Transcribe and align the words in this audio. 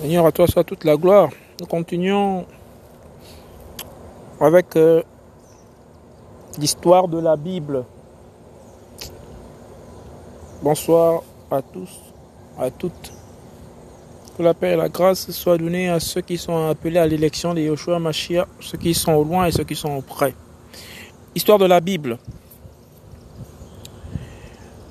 Seigneur, 0.00 0.24
à 0.24 0.32
toi 0.32 0.46
soit 0.46 0.64
toute 0.64 0.84
la 0.84 0.96
gloire. 0.96 1.28
Nous 1.60 1.66
continuons 1.66 2.46
avec 4.40 4.74
euh, 4.76 5.02
l'histoire 6.58 7.06
de 7.06 7.18
la 7.18 7.36
Bible. 7.36 7.84
Bonsoir 10.62 11.22
à 11.50 11.60
tous, 11.60 11.90
à 12.58 12.70
toutes. 12.70 13.12
Que 14.38 14.42
la 14.42 14.54
paix 14.54 14.72
et 14.72 14.76
la 14.76 14.88
grâce 14.88 15.30
soient 15.32 15.58
données 15.58 15.90
à 15.90 16.00
ceux 16.00 16.22
qui 16.22 16.38
sont 16.38 16.68
appelés 16.68 16.98
à 16.98 17.06
l'élection 17.06 17.52
de 17.52 17.60
Yoshua 17.60 17.98
Mashiach, 17.98 18.48
ceux 18.60 18.78
qui 18.78 18.94
sont 18.94 19.12
au 19.12 19.24
loin 19.24 19.44
et 19.44 19.52
ceux 19.52 19.64
qui 19.64 19.76
sont 19.76 19.90
au 19.90 20.00
près. 20.00 20.34
Histoire 21.34 21.58
de 21.58 21.66
la 21.66 21.80
Bible. 21.80 22.16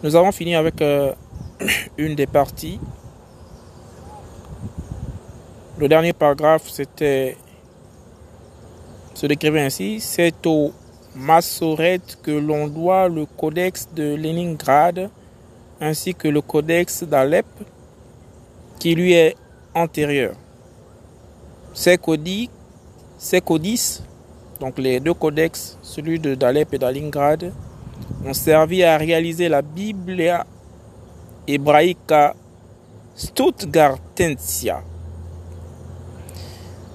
Nous 0.03 0.15
avons 0.15 0.31
fini 0.31 0.53
avec 0.53 0.83
euh, 0.83 1.13
une 1.97 2.13
des 2.13 2.27
parties 2.27 2.79
le 5.79 5.87
dernier 5.87 6.11
paragraphe, 6.11 6.67
c'était 6.69 7.37
se 9.13 9.25
décrivait 9.25 9.61
ainsi 9.61 10.01
c'est 10.01 10.45
au 10.45 10.73
Massoret 11.15 12.01
que 12.21 12.31
l'on 12.31 12.67
doit 12.67 13.07
le 13.07 13.25
codex 13.25 13.87
de 13.95 14.15
Leningrad 14.15 15.09
ainsi 15.79 16.13
que 16.13 16.27
le 16.27 16.41
codex 16.41 17.03
d'Alep 17.03 17.45
qui 18.77 18.93
lui 18.93 19.13
est 19.13 19.35
antérieur. 19.73 20.33
Ces 21.73 21.97
codices, 21.97 22.49
ces 23.17 23.39
codices, 23.39 24.03
donc 24.59 24.77
les 24.79 24.99
deux 24.99 25.13
codex, 25.13 25.77
celui 25.81 26.19
de 26.19 26.35
d'Alep 26.35 26.73
et 26.73 26.77
d'Alingrad, 26.77 27.53
ont 28.25 28.33
servi 28.33 28.83
à 28.83 28.97
réaliser 28.97 29.47
la 29.47 29.61
Biblia 29.61 30.45
Hebraica 31.47 32.35
Stuttgartensia 33.15 34.83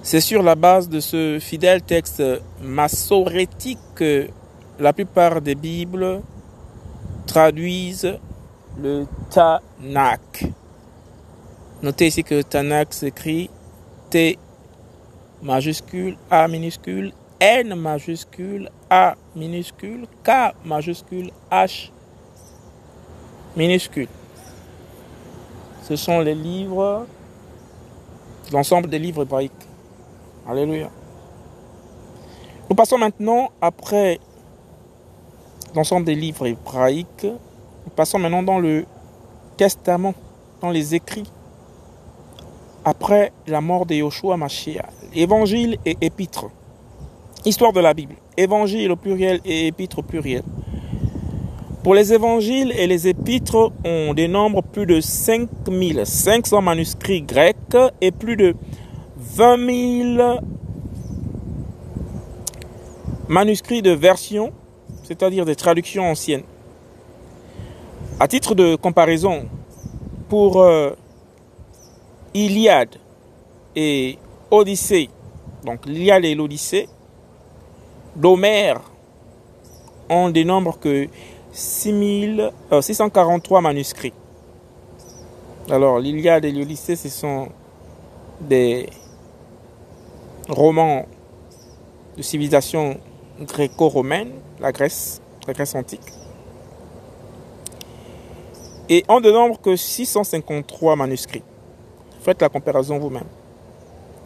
c'est 0.05 0.21
sur 0.21 0.43
la 0.43 0.53
base 0.53 0.87
de 0.87 0.99
ce 0.99 1.39
fidèle 1.41 1.81
texte 1.81 2.21
massorétique 2.61 3.79
que 3.95 4.27
la 4.79 4.93
plupart 4.93 5.41
des 5.41 5.55
Bibles 5.55 6.21
traduisent 7.25 8.19
le 8.79 9.07
Tanakh. 9.31 10.45
Notez 11.81 12.05
ici 12.05 12.23
que 12.23 12.43
Tanakh 12.43 12.93
s'écrit 12.93 13.49
T 14.11 14.37
majuscule, 15.41 16.17
A 16.29 16.47
minuscule, 16.47 17.11
N 17.39 17.73
majuscule, 17.73 18.69
A 18.91 19.15
minuscule, 19.35 20.05
K 20.23 20.53
majuscule, 20.63 21.31
H 21.51 21.89
minuscule. 23.57 24.09
Ce 25.81 25.95
sont 25.95 26.19
les 26.19 26.35
livres, 26.35 27.07
l'ensemble 28.51 28.87
des 28.87 28.99
livres 28.99 29.23
hébraïques. 29.23 29.64
Alléluia. 30.47 30.91
Nous 32.69 32.75
passons 32.75 32.99
maintenant, 32.99 33.49
après 33.61 34.19
l'ensemble 35.75 36.05
des 36.05 36.13
livres 36.13 36.45
hébraïques, 36.45 37.23
nous 37.25 37.91
passons 37.95 38.19
maintenant 38.19 38.43
dans 38.43 38.59
le 38.59 38.85
Testament, 39.57 40.13
dans 40.61 40.69
les 40.69 40.93
écrits, 40.93 41.31
après 42.83 43.31
la 43.47 43.59
mort 43.59 43.87
de 43.87 43.95
Yoshua 43.95 44.37
Mashiach. 44.37 44.85
Évangile 45.15 45.77
et 45.83 45.97
épître. 46.01 46.45
Histoire 47.43 47.73
de 47.73 47.79
la 47.79 47.95
Bible. 47.95 48.13
Évangile 48.37 48.91
au 48.91 48.95
pluriel 48.95 49.39
et 49.45 49.65
épître 49.65 49.99
au 49.99 50.03
pluriel. 50.03 50.43
Pour 51.83 51.95
les 51.95 52.13
évangiles 52.13 52.71
et 52.77 52.85
les 52.85 53.07
épîtres, 53.07 53.71
on 53.83 54.13
dénombre 54.13 54.61
plus 54.61 54.85
de 54.85 55.01
5500 55.01 56.61
manuscrits 56.61 57.23
grecs 57.23 57.55
et 58.01 58.11
plus 58.11 58.35
de 58.35 58.55
20 59.35 60.15
000 60.17 60.39
manuscrits 63.27 63.81
de 63.81 63.91
version, 63.91 64.53
c'est-à-dire 65.03 65.43
des 65.43 65.57
traductions 65.57 66.09
anciennes. 66.09 66.43
À 68.17 68.29
titre 68.29 68.55
de 68.55 68.77
comparaison, 68.77 69.49
pour 70.29 70.61
euh, 70.61 70.91
Iliade 72.33 72.95
et 73.75 74.17
Odyssée, 74.51 75.09
donc 75.65 75.85
l'Iliade 75.85 76.23
et 76.23 76.33
l'Odyssée, 76.33 76.87
d'Homère, 78.15 78.79
on 80.09 80.29
dénombre 80.29 80.79
que 80.79 81.09
6 81.51 82.41
643 82.79 83.57
euh, 83.57 83.61
manuscrits. 83.61 84.13
Alors 85.69 85.99
l'Iliade 85.99 86.45
et 86.45 86.53
l'Odyssée, 86.53 86.95
ce 86.95 87.09
sont 87.09 87.49
des 88.39 88.87
roman 90.47 91.05
de 92.17 92.21
civilisation 92.21 92.97
gréco-romaine, 93.41 94.31
la 94.59 94.71
Grèce, 94.71 95.21
la 95.47 95.53
Grèce 95.53 95.75
antique. 95.75 96.13
Et 98.87 99.03
on 99.07 99.19
ne 99.19 99.31
nombre 99.31 99.59
que 99.59 99.75
653 99.75 100.95
manuscrits. 100.95 101.43
Faites 102.21 102.41
la 102.41 102.49
comparaison 102.49 102.97
vous-même 102.99 103.27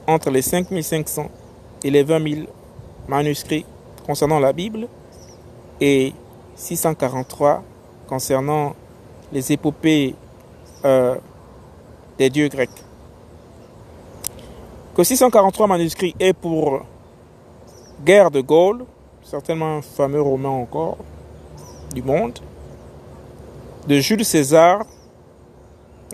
entre 0.08 0.30
les 0.30 0.42
5500 0.42 1.30
et 1.84 1.92
les 1.92 2.04
20 2.04 2.30
000 2.36 2.48
manuscrits 3.08 3.66
concernant 4.06 4.40
la 4.40 4.54
Bible 4.54 4.88
et 5.80 6.14
643 6.56 7.64
concernant 8.08 8.76
les 9.32 9.52
épopées 9.52 10.16
euh, 10.84 11.16
des 12.18 12.30
dieux 12.30 12.48
grecs 12.48 12.70
que 15.00 15.06
643 15.06 15.68
manuscrits 15.68 16.14
est 16.20 16.34
pour 16.34 16.82
Guerre 18.04 18.30
de 18.32 18.42
Gaulle, 18.42 18.84
certainement 19.24 19.78
un 19.78 19.82
fameux 19.82 20.22
roman 20.22 20.62
encore 20.62 20.98
du 21.96 22.04
monde, 22.04 22.38
de 23.88 23.96
Jules 24.00 24.26
César. 24.26 24.82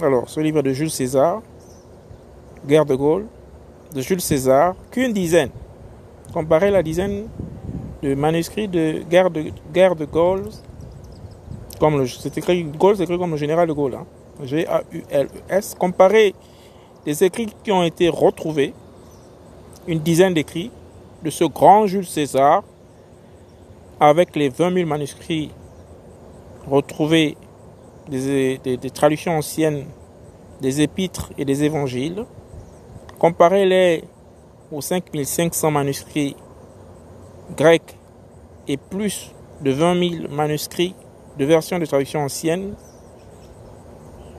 Alors, 0.03 0.29
ce 0.29 0.39
livre 0.39 0.61
de 0.61 0.71
Jules 0.71 0.91
César, 0.91 1.41
Guerre 2.67 2.85
de 2.85 2.93
Gaulle, 2.93 3.25
de 3.91 4.01
Jules 4.01 4.21
César, 4.21 4.75
qu'une 4.91 5.13
dizaine. 5.13 5.49
Comparez 6.31 6.69
la 6.69 6.83
dizaine 6.83 7.25
de 8.03 8.13
manuscrits 8.13 8.67
de 8.67 9.01
Guerre 9.09 9.31
de, 9.31 9.45
guerre 9.73 9.95
Gaulle, 9.95 10.49
comme 11.79 12.05
c'est 12.05 12.37
écrit, 12.37 12.63
Gaulle, 12.65 12.97
c'est 12.97 13.05
écrit 13.05 13.17
comme 13.17 13.31
le 13.31 13.37
général 13.37 13.67
de 13.67 13.73
Gaulle, 13.73 13.95
hein. 13.95 14.05
G-A-U-L-E-S. 14.43 15.75
Comparez 15.79 16.35
les 17.05 17.23
écrits 17.23 17.47
qui 17.63 17.71
ont 17.71 17.83
été 17.83 18.09
retrouvés, 18.09 18.73
une 19.87 19.99
dizaine 19.99 20.33
d'écrits 20.33 20.71
de 21.23 21.29
ce 21.29 21.43
grand 21.43 21.85
Jules 21.87 22.05
César, 22.05 22.63
avec 23.99 24.35
les 24.35 24.49
20 24.49 24.73
000 24.73 24.89
manuscrits 24.89 25.51
retrouvés 26.67 27.37
des, 28.09 28.59
traductions 28.93 29.37
anciennes 29.37 29.85
des 30.61 30.81
épîtres 30.81 31.31
et 31.37 31.45
des 31.45 31.63
évangiles, 31.63 32.25
comparez-les 33.19 34.03
aux 34.71 34.81
5500 34.81 35.71
manuscrits 35.71 36.35
grecs 37.55 37.97
et 38.67 38.77
plus 38.77 39.31
de 39.61 39.71
20 39.71 40.09
000 40.23 40.33
manuscrits 40.33 40.95
de 41.37 41.45
versions 41.45 41.79
de 41.79 41.85
traduction 41.85 42.21
anciennes 42.21 42.75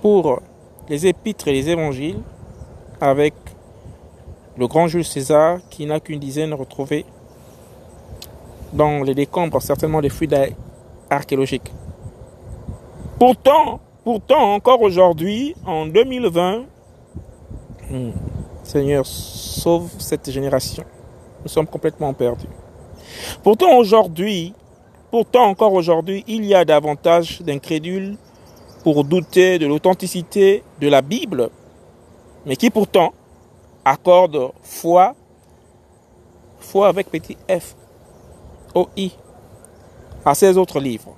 pour 0.02 0.40
les 0.88 1.06
épîtres 1.06 1.48
et 1.48 1.52
les 1.52 1.68
évangiles, 1.70 2.22
avec 3.00 3.34
le 4.56 4.66
grand 4.66 4.88
Jules 4.88 5.04
César 5.04 5.58
qui 5.70 5.86
n'a 5.86 6.00
qu'une 6.00 6.18
dizaine 6.18 6.54
retrouvée 6.54 7.04
dans 8.72 9.02
les 9.02 9.14
décombres, 9.14 9.60
certainement 9.62 10.00
des 10.00 10.08
fluides 10.08 10.54
archéologiques. 11.10 11.72
Pourtant, 13.18 13.80
pourtant, 14.04 14.54
encore 14.54 14.82
aujourd'hui, 14.82 15.54
en 15.64 15.86
2020, 15.86 16.64
hmm, 17.90 18.10
Seigneur, 18.62 19.06
sauve 19.06 19.90
cette 19.98 20.30
génération. 20.30 20.84
Nous 21.42 21.48
sommes 21.48 21.66
complètement 21.66 22.12
perdus. 22.12 22.48
Pourtant, 23.42 23.76
aujourd'hui, 23.76 24.52
pourtant, 25.10 25.44
encore 25.44 25.72
aujourd'hui, 25.72 26.24
il 26.26 26.44
y 26.44 26.54
a 26.54 26.64
davantage 26.64 27.40
d'incrédules 27.40 28.16
pour 28.82 29.04
douter 29.04 29.58
de 29.58 29.66
l'authenticité 29.66 30.62
de 30.80 30.88
la 30.88 31.02
Bible 31.02 31.50
mais 32.46 32.56
qui 32.56 32.70
pourtant 32.70 33.12
accorde 33.84 34.52
foi, 34.62 35.14
foi 36.60 36.88
avec 36.88 37.10
petit 37.10 37.36
f, 37.48 37.74
O-I, 38.74 39.12
à 40.24 40.34
ces 40.34 40.56
autres 40.56 40.80
livres. 40.80 41.14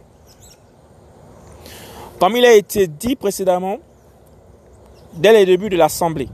Comme 2.19 2.37
il 2.37 2.45
a 2.45 2.55
été 2.55 2.87
dit 2.89 3.15
précédemment, 3.15 3.79
dès 5.15 5.33
les 5.33 5.47
débuts 5.47 5.69
de 5.69 5.77
l'Assemblée, 5.77 6.29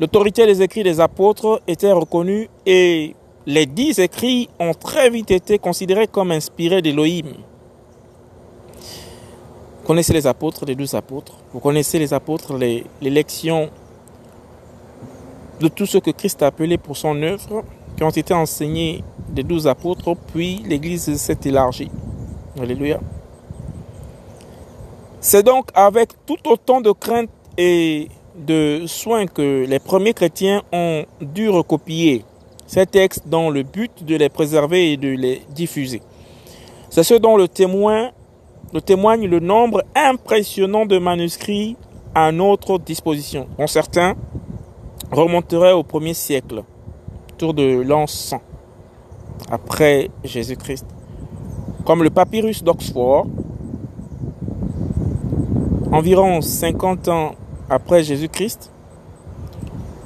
l'autorité 0.00 0.46
des 0.46 0.62
écrits 0.62 0.82
des 0.82 1.00
apôtres 1.00 1.60
était 1.66 1.92
reconnue 1.92 2.48
et 2.64 3.14
les 3.44 3.66
dix 3.66 3.98
écrits 3.98 4.48
ont 4.58 4.74
très 4.74 5.10
vite 5.10 5.30
été 5.30 5.58
considérés 5.58 6.06
comme 6.06 6.30
inspirés 6.30 6.82
d'Élohim. 6.82 7.34
Vous 9.80 9.86
connaissez 9.86 10.12
les 10.12 10.26
apôtres, 10.26 10.64
les 10.64 10.74
douze 10.74 10.94
apôtres? 10.94 11.34
Vous 11.52 11.60
connaissez 11.60 11.98
les 11.98 12.12
apôtres, 12.12 12.56
l'élection 13.00 13.70
de 15.60 15.68
tout 15.68 15.86
ce 15.86 15.98
que 15.98 16.10
Christ 16.10 16.42
a 16.42 16.46
appelé 16.46 16.78
pour 16.78 16.96
son 16.96 17.22
œuvre, 17.22 17.64
qui 17.96 18.02
ont 18.02 18.10
été 18.10 18.34
enseignés 18.34 19.02
des 19.28 19.42
douze 19.42 19.66
apôtres, 19.66 20.14
puis 20.32 20.62
l'Église 20.66 21.16
s'est 21.16 21.38
élargie. 21.44 21.90
Alléluia. 22.60 23.00
C'est 25.20 25.42
donc 25.42 25.70
avec 25.74 26.10
tout 26.26 26.36
autant 26.46 26.80
de 26.80 26.92
crainte 26.92 27.30
et 27.56 28.08
de 28.36 28.84
soins 28.86 29.26
que 29.26 29.64
les 29.66 29.78
premiers 29.78 30.12
chrétiens 30.12 30.62
ont 30.72 31.04
dû 31.20 31.48
recopier 31.48 32.24
ces 32.66 32.84
textes 32.84 33.26
dans 33.26 33.48
le 33.48 33.62
but 33.62 34.04
de 34.04 34.14
les 34.16 34.28
préserver 34.28 34.92
et 34.92 34.96
de 34.96 35.08
les 35.08 35.42
diffuser. 35.50 36.02
C'est 36.90 37.02
ce 37.02 37.14
dont 37.14 37.36
le 37.36 37.48
témoigne 37.48 38.12
le 38.72 39.40
nombre 39.40 39.84
impressionnant 39.94 40.84
de 40.84 40.98
manuscrits 40.98 41.76
à 42.14 42.30
notre 42.30 42.78
disposition, 42.78 43.48
dont 43.58 43.66
certains 43.66 44.14
remonteraient 45.12 45.72
au 45.72 45.82
premier 45.82 46.14
siècle, 46.14 46.62
autour 47.32 47.54
de 47.54 47.82
l'an 47.82 48.06
100, 48.06 48.40
après 49.50 50.10
Jésus-Christ, 50.24 50.86
comme 51.84 52.02
le 52.02 52.10
papyrus 52.10 52.62
d'Oxford, 52.64 53.26
environ 55.92 56.40
50 56.40 57.08
ans 57.08 57.32
après 57.70 58.02
Jésus-Christ, 58.02 58.72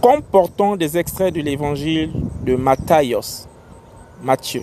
comportant 0.01 0.77
des 0.77 0.99
extraits 0.99 1.35
de 1.35 1.41
l'évangile 1.41 2.13
de 2.45 2.57
Matthias, 2.57 3.49
Matthieu. 4.23 4.63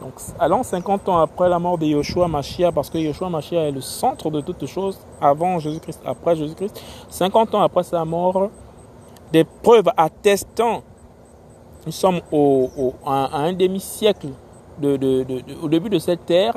Donc, 0.00 0.14
allons 0.38 0.62
50 0.62 1.08
ans 1.08 1.18
après 1.18 1.48
la 1.48 1.58
mort 1.58 1.78
de 1.78 1.86
Yoshua 1.86 2.26
Mashiach, 2.26 2.72
parce 2.72 2.90
que 2.90 2.98
Yoshua 2.98 3.28
Mashiach 3.28 3.68
est 3.68 3.70
le 3.70 3.80
centre 3.80 4.30
de 4.30 4.40
toutes 4.40 4.66
choses, 4.66 4.98
avant 5.20 5.58
Jésus-Christ, 5.60 6.00
après 6.04 6.34
Jésus-Christ, 6.34 6.82
50 7.08 7.54
ans 7.54 7.62
après 7.62 7.84
sa 7.84 8.04
mort, 8.04 8.50
des 9.32 9.44
preuves 9.44 9.88
attestant, 9.96 10.82
nous 11.86 11.92
sommes 11.92 12.20
au, 12.30 12.68
à, 13.04 13.38
un 13.38 13.52
demi-siècle 13.54 14.28
de, 14.78 14.96
de, 14.96 15.24
au 15.62 15.68
début 15.68 15.88
de 15.88 15.98
cette 15.98 16.30
ère, 16.30 16.56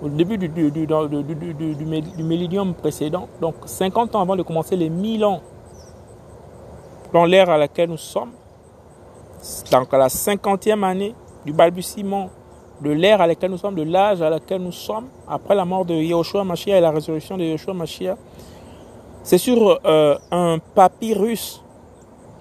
au 0.00 0.08
début 0.08 0.38
du, 0.38 0.48
du, 0.48 0.70
du, 0.70 0.86
du, 0.86 2.22
millénium 2.22 2.74
précédent, 2.74 3.28
donc 3.40 3.54
50 3.64 4.14
ans 4.14 4.20
avant 4.20 4.36
de 4.36 4.42
commencer 4.42 4.76
les 4.76 4.88
1000 4.88 5.24
ans, 5.24 5.40
dans 7.12 7.24
l'ère 7.24 7.50
à 7.50 7.58
laquelle 7.58 7.90
nous 7.90 7.96
sommes, 7.96 8.32
donc 9.70 9.92
à 9.92 9.98
la 9.98 10.08
cinquantième 10.08 10.84
année 10.84 11.14
du 11.44 11.52
balbutiement 11.52 12.30
de 12.80 12.90
l'ère 12.90 13.20
à 13.20 13.26
laquelle 13.26 13.50
nous 13.50 13.58
sommes, 13.58 13.74
de 13.74 13.82
l'âge 13.82 14.20
à 14.22 14.30
laquelle 14.30 14.62
nous 14.62 14.72
sommes, 14.72 15.06
après 15.26 15.54
la 15.54 15.64
mort 15.64 15.84
de 15.84 15.94
Yahushua 15.94 16.44
Mashiach 16.44 16.76
et 16.76 16.80
la 16.80 16.90
résurrection 16.90 17.36
de 17.36 17.44
Yahushua 17.44 17.72
Mashiach, 17.74 18.16
c'est 19.26 19.38
sur 19.38 19.80
euh, 19.84 20.16
un 20.30 20.60
papyrus 20.76 21.60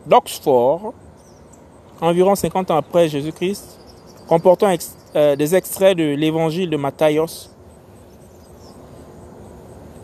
d'Oxford, 0.05 0.93
environ 1.99 2.35
50 2.35 2.69
ans 2.69 2.77
après 2.77 3.09
Jésus-Christ, 3.09 3.79
comportant 4.27 4.71
euh, 5.15 5.35
des 5.35 5.55
extraits 5.55 5.97
de 5.97 6.13
l'évangile 6.13 6.69
de 6.69 6.77
Matthias, 6.77 7.49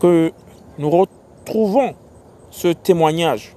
que 0.00 0.32
nous 0.76 0.90
retrouvons 0.90 1.94
ce 2.50 2.66
témoignage 2.72 3.54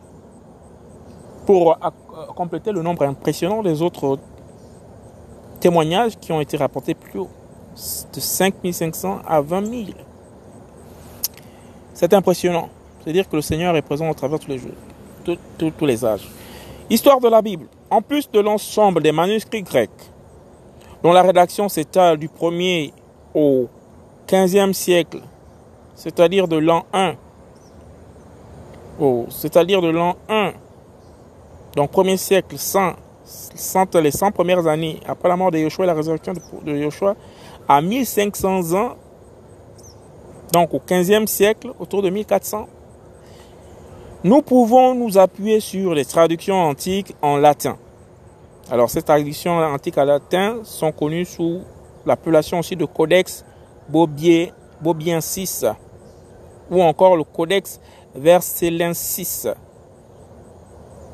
pour 1.48 1.72
euh, 1.72 2.26
compléter 2.36 2.72
le 2.72 2.84
nombre 2.84 3.08
impressionnant 3.08 3.64
des 3.64 3.82
autres 3.82 4.20
témoignages 5.60 6.16
qui 6.20 6.32
ont 6.32 6.42
été 6.42 6.58
rapportés 6.58 6.94
plus 6.94 7.22
haut, 7.22 7.30
de 8.14 8.20
5500 8.20 9.22
à 9.28 9.42
20 9.42 9.66
000. 9.66 9.84
C'est 11.96 12.14
impressionnant. 12.14 12.70
C'est-à-dire 13.06 13.30
que 13.30 13.36
le 13.36 13.44
Seigneur 13.44 13.76
est 13.76 13.84
présent 13.84 14.10
au 14.10 14.16
travers 14.16 14.40
tous 14.40 14.50
les 14.50 14.58
jours, 14.58 14.72
tous 15.24 15.86
les 15.86 16.04
âges. 16.04 16.28
Histoire 16.90 17.20
de 17.20 17.30
la 17.30 17.44
Bible. 17.44 17.68
En 17.92 18.02
plus 18.02 18.30
de 18.32 18.40
l'ensemble 18.40 19.04
des 19.04 19.12
manuscrits 19.12 19.62
grecs, 19.62 19.92
dont 21.04 21.14
la 21.14 21.22
rédaction 21.22 21.70
s'étale 21.70 22.18
du 22.18 22.28
1er 22.28 22.92
au 23.36 23.68
15e 24.28 24.74
siècle, 24.74 25.20
c'est-à-dire 25.94 26.48
de 26.48 26.58
l'an 26.58 26.84
1, 26.94 27.14
c'est-à-dire 29.30 29.84
de 29.84 29.90
l'an 29.90 30.16
1, 30.28 30.54
donc 31.76 31.92
premier 31.92 32.18
siècle, 32.18 32.58
100, 32.58 32.94
les 34.02 34.12
100 34.12 34.32
premières 34.32 34.66
années 34.66 35.00
après 35.08 35.30
la 35.30 35.36
mort 35.36 35.52
de 35.52 35.60
Yoshua 35.60 35.84
et 35.84 35.88
la 35.88 35.94
résurrection 35.94 36.34
de, 36.64 36.76
Yoshua, 36.76 37.16
à 37.68 37.82
1500 37.82 38.74
ans, 38.74 38.96
donc 40.54 40.74
au 40.74 40.80
15e 40.80 41.28
siècle, 41.28 41.72
autour 41.80 42.02
de 42.02 42.10
1400, 42.10 42.68
nous 44.26 44.42
pouvons 44.42 44.96
nous 44.96 45.18
appuyer 45.20 45.60
sur 45.60 45.94
les 45.94 46.04
traductions 46.04 46.56
antiques 46.56 47.16
en 47.22 47.38
latin. 47.38 47.78
Alors 48.72 48.90
ces 48.90 49.04
traductions 49.04 49.60
antiques 49.60 50.00
en 50.00 50.04
latin 50.04 50.62
sont 50.64 50.92
connues 50.92 51.26
sous 51.26 51.62
l'appellation 52.08 52.58
aussi 52.58 52.76
de 52.76 52.86
Codex 52.86 53.46
Bobiensis 54.82 55.64
ou 56.72 56.82
encore 56.82 57.16
le 57.18 57.24
Codex 57.24 57.80
Vercellensis. 58.16 59.48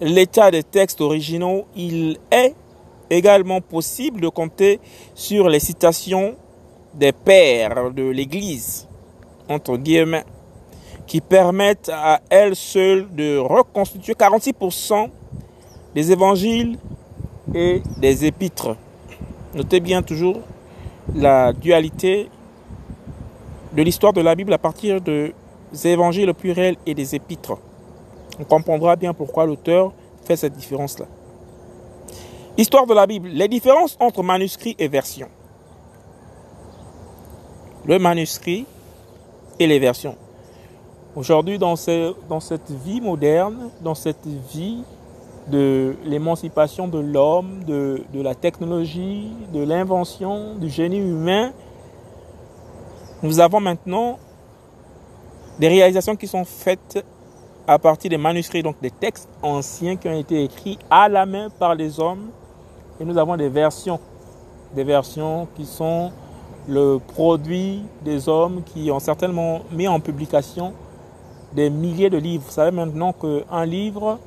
l'état 0.00 0.50
des 0.50 0.62
textes 0.62 1.00
originaux, 1.00 1.66
il 1.76 2.18
est 2.30 2.54
également 3.10 3.60
possible 3.60 4.20
de 4.20 4.28
compter 4.28 4.80
sur 5.14 5.48
les 5.48 5.60
citations 5.60 6.34
des 6.94 7.12
pères 7.12 7.90
de 7.92 8.04
l'Église, 8.04 8.88
entre 9.48 9.76
guillemets, 9.76 10.24
qui 11.06 11.20
permettent 11.20 11.90
à 11.92 12.20
elles 12.30 12.56
seules 12.56 13.06
de 13.14 13.38
reconstituer 13.38 14.14
46% 14.14 15.08
des 15.94 16.12
évangiles 16.12 16.78
et 17.54 17.82
des 17.98 18.24
épîtres. 18.24 18.76
Notez 19.54 19.80
bien 19.80 20.02
toujours 20.02 20.40
la 21.14 21.52
dualité 21.52 22.28
de 23.72 23.82
l'histoire 23.82 24.12
de 24.12 24.20
la 24.20 24.34
Bible 24.34 24.52
à 24.52 24.58
partir 24.58 25.00
des 25.00 25.32
évangiles 25.84 26.32
pluriels 26.34 26.76
et 26.86 26.94
des 26.94 27.14
épîtres. 27.14 27.58
On 28.40 28.44
comprendra 28.44 28.96
bien 28.96 29.14
pourquoi 29.14 29.46
l'auteur 29.46 29.92
fait 30.24 30.36
cette 30.36 30.54
différence-là. 30.54 31.06
Histoire 32.58 32.86
de 32.86 32.94
la 32.94 33.06
Bible, 33.06 33.28
les 33.28 33.48
différences 33.48 33.96
entre 34.00 34.22
manuscrits 34.22 34.76
et 34.78 34.88
versions. 34.88 35.28
Le 37.84 37.98
manuscrit 37.98 38.66
et 39.58 39.66
les 39.66 39.78
versions. 39.78 40.16
Aujourd'hui, 41.16 41.58
dans, 41.58 41.76
cette 41.76 42.70
vie 42.84 43.00
moderne, 43.00 43.70
dans 43.80 43.94
cette 43.94 44.26
vie 44.52 44.82
de 45.50 45.96
l'émancipation 46.04 46.88
de 46.88 46.98
l'homme, 46.98 47.64
de, 47.64 48.02
de, 48.12 48.20
la 48.20 48.34
technologie, 48.34 49.30
de 49.50 49.62
l'invention, 49.62 50.56
du 50.56 50.68
génie 50.68 50.98
humain, 50.98 51.52
nous 53.22 53.40
avons 53.40 53.60
maintenant 53.60 54.18
des 55.58 55.68
réalisations 55.68 56.16
qui 56.16 56.26
sont 56.26 56.44
faites 56.44 57.02
à 57.66 57.78
partir 57.78 58.10
des 58.10 58.18
manuscrits, 58.18 58.62
donc 58.62 58.78
des 58.82 58.90
textes 58.90 59.30
anciens 59.40 59.96
qui 59.96 60.08
ont 60.08 60.18
été 60.18 60.44
écrits 60.44 60.78
à 60.90 61.08
la 61.08 61.24
main 61.24 61.48
par 61.48 61.74
les 61.74 61.98
hommes. 61.98 62.28
Et 63.00 63.06
nous 63.06 63.16
avons 63.16 63.38
des 63.38 63.48
versions, 63.48 64.00
des 64.74 64.84
versions 64.84 65.48
qui 65.56 65.64
sont 65.64 66.12
le 66.68 66.98
produit 66.98 67.84
des 68.04 68.28
hommes 68.28 68.62
qui 68.64 68.90
ont 68.90 69.00
certainement 69.00 69.62
mis 69.72 69.88
en 69.88 69.98
publication 69.98 70.74
des 71.52 71.70
milliers 71.70 72.10
de 72.10 72.18
livres. 72.18 72.44
Vous 72.46 72.52
savez 72.52 72.70
maintenant 72.70 73.12
qu'un 73.12 73.64
livre 73.64 74.18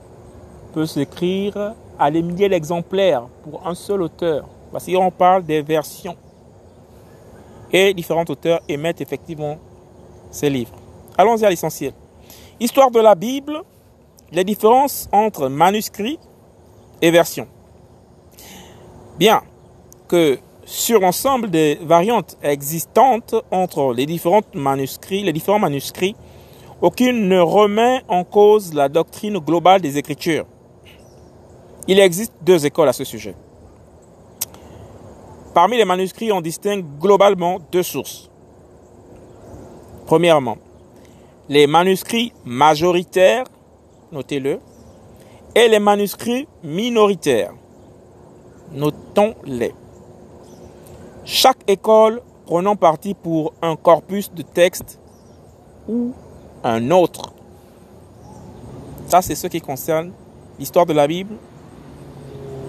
peut 0.73 0.85
s'écrire 0.85 1.73
à 1.97 2.11
des 2.11 2.21
milliers 2.21 2.49
d'exemplaires 2.49 3.27
pour 3.43 3.65
un 3.67 3.75
seul 3.75 4.01
auteur. 4.01 4.47
Parce 4.71 4.85
qu'on 4.85 5.11
parle 5.11 5.43
des 5.43 5.61
versions. 5.61 6.15
Et 7.71 7.93
différents 7.93 8.25
auteurs 8.29 8.61
émettent 8.67 9.01
effectivement 9.01 9.57
ces 10.31 10.49
livres. 10.49 10.73
Allons-y 11.17 11.45
à 11.45 11.49
l'essentiel. 11.49 11.93
Histoire 12.59 12.91
de 12.91 12.99
la 12.99 13.15
Bible, 13.15 13.61
les 14.31 14.43
différences 14.43 15.09
entre 15.11 15.49
manuscrits 15.49 16.19
et 17.01 17.11
versions. 17.11 17.47
Bien 19.17 19.41
que 20.07 20.39
sur 20.65 20.99
l'ensemble 20.99 21.49
des 21.49 21.79
variantes 21.81 22.37
existantes 22.43 23.35
entre 23.51 23.93
les 23.93 24.05
différents 24.05 24.41
manuscrits, 24.53 25.23
les 25.23 25.33
différents 25.33 25.59
manuscrits, 25.59 26.15
aucune 26.81 27.27
ne 27.27 27.39
remet 27.39 28.01
en 28.07 28.23
cause 28.23 28.73
la 28.73 28.87
doctrine 28.87 29.37
globale 29.39 29.81
des 29.81 29.97
Écritures. 29.97 30.45
Il 31.87 31.99
existe 31.99 32.33
deux 32.41 32.65
écoles 32.65 32.87
à 32.87 32.93
ce 32.93 33.03
sujet. 33.03 33.35
Parmi 35.53 35.77
les 35.77 35.85
manuscrits, 35.85 36.31
on 36.31 36.41
distingue 36.41 36.85
globalement 36.99 37.59
deux 37.71 37.83
sources. 37.83 38.29
Premièrement, 40.05 40.57
les 41.49 41.67
manuscrits 41.67 42.31
majoritaires, 42.45 43.45
notez-le, 44.11 44.59
et 45.55 45.67
les 45.67 45.79
manuscrits 45.79 46.47
minoritaires. 46.63 47.53
Notons-les. 48.71 49.73
Chaque 51.25 51.59
école 51.67 52.21
prenant 52.45 52.75
parti 52.75 53.13
pour 53.15 53.53
un 53.61 53.75
corpus 53.75 54.31
de 54.31 54.43
textes 54.43 54.99
ou 55.87 56.13
un 56.63 56.91
autre. 56.91 57.33
Ça, 59.07 59.21
c'est 59.21 59.35
ce 59.35 59.47
qui 59.47 59.61
concerne 59.61 60.11
l'histoire 60.59 60.85
de 60.85 60.93
la 60.93 61.07
Bible 61.07 61.35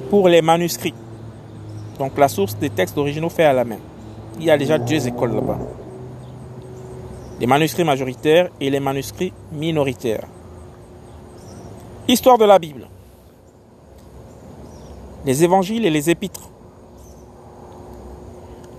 pour 0.09 0.29
les 0.29 0.43
manuscrits. 0.43 0.95
Donc 1.99 2.17
la 2.17 2.29
source 2.29 2.57
des 2.57 2.71
textes 2.71 2.97
originaux 2.97 3.29
faits 3.29 3.47
à 3.47 3.53
la 3.53 3.65
main. 3.65 3.79
Il 4.39 4.45
y 4.45 4.51
a 4.51 4.57
déjà 4.57 4.79
deux 4.79 5.07
écoles 5.07 5.35
là-bas 5.35 5.59
les 7.41 7.47
manuscrits 7.47 7.85
majoritaires 7.85 8.51
et 8.61 8.69
les 8.69 8.81
manuscrits 8.81 9.33
minoritaires. 9.51 10.27
Histoire 12.07 12.37
de 12.37 12.45
la 12.45 12.59
Bible. 12.59 12.87
Les 15.25 15.43
évangiles 15.43 15.87
et 15.87 15.91
les 15.91 16.11
épîtres. 16.11 16.51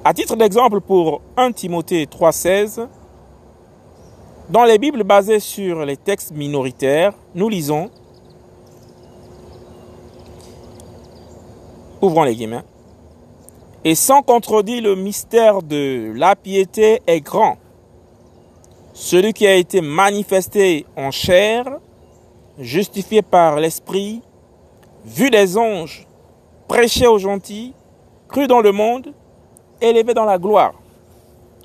À 0.05 0.13
titre 0.13 0.35
d'exemple 0.35 0.79
pour 0.79 1.21
1 1.37 1.51
Timothée 1.53 2.05
3,16, 2.05 2.87
dans 4.49 4.63
les 4.63 4.77
Bibles 4.77 5.03
basées 5.03 5.39
sur 5.39 5.85
les 5.85 5.97
textes 5.97 6.31
minoritaires, 6.31 7.13
nous 7.35 7.49
lisons, 7.49 7.89
ouvrons 12.01 12.23
les 12.23 12.35
guillemets, 12.35 12.63
et 13.83 13.95
sans 13.95 14.21
contredire 14.21 14.83
le 14.83 14.95
mystère 14.95 15.61
de 15.61 16.11
la 16.15 16.35
piété 16.35 17.01
est 17.07 17.21
grand 17.21 17.57
celui 18.93 19.33
qui 19.33 19.47
a 19.47 19.55
été 19.55 19.81
manifesté 19.81 20.85
en 20.95 21.11
chair, 21.11 21.65
justifié 22.59 23.21
par 23.21 23.59
l'Esprit, 23.59 24.21
vu 25.05 25.29
des 25.29 25.57
anges, 25.57 26.07
prêché 26.67 27.07
aux 27.07 27.17
gentils, 27.17 27.73
cru 28.27 28.47
dans 28.47 28.61
le 28.61 28.71
monde, 28.71 29.13
élevé 29.81 30.13
dans 30.13 30.25
la 30.25 30.37
gloire. 30.37 30.73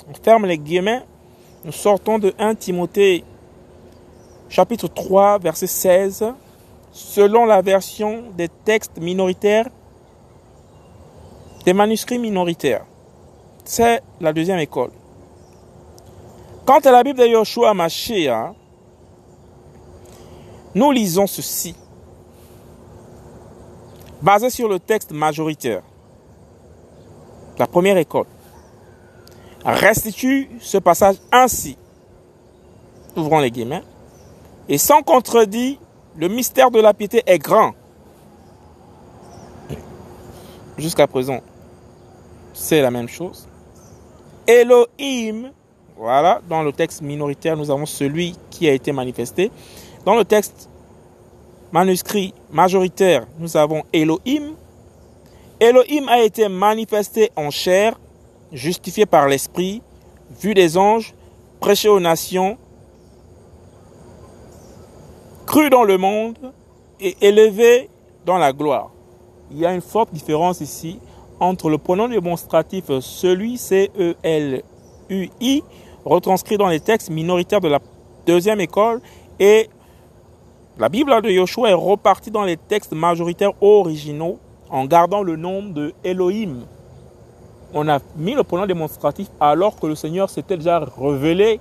On 0.09 0.15
ferme 0.15 0.47
les 0.47 0.59
guillemets. 0.59 1.03
Nous 1.67 1.73
sortons 1.73 2.21
de 2.21 2.33
1 2.39 2.55
Timothée 2.55 3.25
chapitre 4.49 4.87
3 4.87 5.41
verset 5.41 5.67
16. 5.67 6.33
Selon 6.93 7.45
la 7.45 7.61
version 7.61 8.23
des 8.37 8.49
textes 8.49 8.99
minoritaires, 9.01 9.67
des 11.65 11.73
manuscrits 11.73 12.21
minoritaires. 12.21 12.87
C'est 13.65 14.01
la 14.21 14.33
deuxième 14.33 14.61
école. 14.61 14.91
Quant 16.65 16.79
à 16.79 16.93
la 16.93 17.03
Bible 17.03 17.19
de 17.19 17.27
Yoshua 17.27 17.75
Mashiach, 17.75 18.53
nous 20.73 20.93
lisons 20.93 21.27
ceci, 21.27 21.75
basé 24.23 24.51
sur 24.51 24.69
le 24.69 24.79
texte 24.79 25.11
majoritaire. 25.11 25.83
La 27.59 27.67
première 27.67 27.99
école 27.99 28.27
restitue 29.65 30.51
ce 30.61 30.79
passage 30.79 31.17
ainsi, 31.33 31.77
ouvrons 33.17 33.41
les 33.41 33.51
guillemets, 33.51 33.83
et 34.69 34.79
sans 34.79 35.03
contredit, 35.03 35.79
le 36.17 36.29
mystère 36.29 36.71
de 36.71 36.81
la 36.81 36.95
piété 36.95 37.23
est 37.27 37.39
grand. 37.39 37.73
Jusqu'à 40.79 41.07
présent, 41.07 41.41
c'est 42.53 42.83
la 42.83 42.91
même 42.91 43.09
chose. 43.09 43.49
Elohim 44.47 45.53
voilà, 45.97 46.43
dans 46.47 46.63
le 46.63 46.73
texte 46.73 47.01
minoritaire, 47.01 47.57
nous 47.57 47.71
avons 47.71 47.87
celui 47.87 48.37
qui 48.51 48.69
a 48.69 48.73
été 48.73 48.93
manifesté. 48.93 49.51
Dans 50.05 50.15
le 50.15 50.27
texte 50.27 50.69
manuscrit 51.73 52.35
majoritaire, 52.53 53.27
nous 53.39 53.57
avons 53.57 53.83
Elohim. 53.95 54.57
Elohim 55.59 56.07
a 56.09 56.21
été 56.21 56.49
manifesté 56.51 57.31
en 57.35 57.51
chair, 57.51 57.99
justifié 58.53 59.07
par 59.07 59.29
l'Esprit, 59.29 59.83
vu 60.41 60.55
des 60.55 60.77
anges, 60.77 61.15
prêché 61.61 61.89
aux 61.89 62.01
nations, 62.01 62.59
cru 65.47 65.71
dans 65.71 65.85
le 65.85 65.99
monde 65.99 66.53
et 67.01 67.17
élevé 67.21 67.89
dans 68.25 68.39
la 68.39 68.53
gloire. 68.53 68.91
Il 69.51 69.59
y 69.59 69.67
a 69.67 69.73
une 69.73 69.81
forte 69.81 70.13
différence 70.13 70.61
ici 70.61 70.99
entre 71.39 71.69
le 71.69 71.79
pronom 71.79 72.09
démonstratif 72.09 72.87
celui, 73.01 73.59
C-E-L-U-I, 73.59 75.63
retranscrit 76.05 76.57
dans 76.57 76.69
les 76.69 76.81
textes 76.81 77.11
minoritaires 77.11 77.61
de 77.61 77.69
la 77.69 77.79
deuxième 78.27 78.61
école 78.61 79.01
et 79.39 79.69
la 80.79 80.89
Bible 80.89 81.23
de 81.23 81.31
Yoshua 81.31 81.71
est 81.71 81.75
repartie 81.75 82.31
dans 82.31 82.45
les 82.45 82.57
textes 82.57 82.93
majoritaires 82.93 83.53
originaux 83.63 84.39
en 84.69 84.85
gardant 84.85 85.23
le 85.23 85.37
nom 85.37 85.63
de 85.63 85.95
Elohim. 86.05 86.67
On 87.79 87.89
a 87.89 87.99
mis 88.17 88.35
le 88.35 88.43
pronom 88.43 88.65
démonstratif 88.65 89.29
alors 89.39 89.79
que 89.79 89.87
le 89.87 89.95
Seigneur 89.95 90.31
s'était 90.31 90.57
déjà 90.57 90.79
révélé 90.79 91.61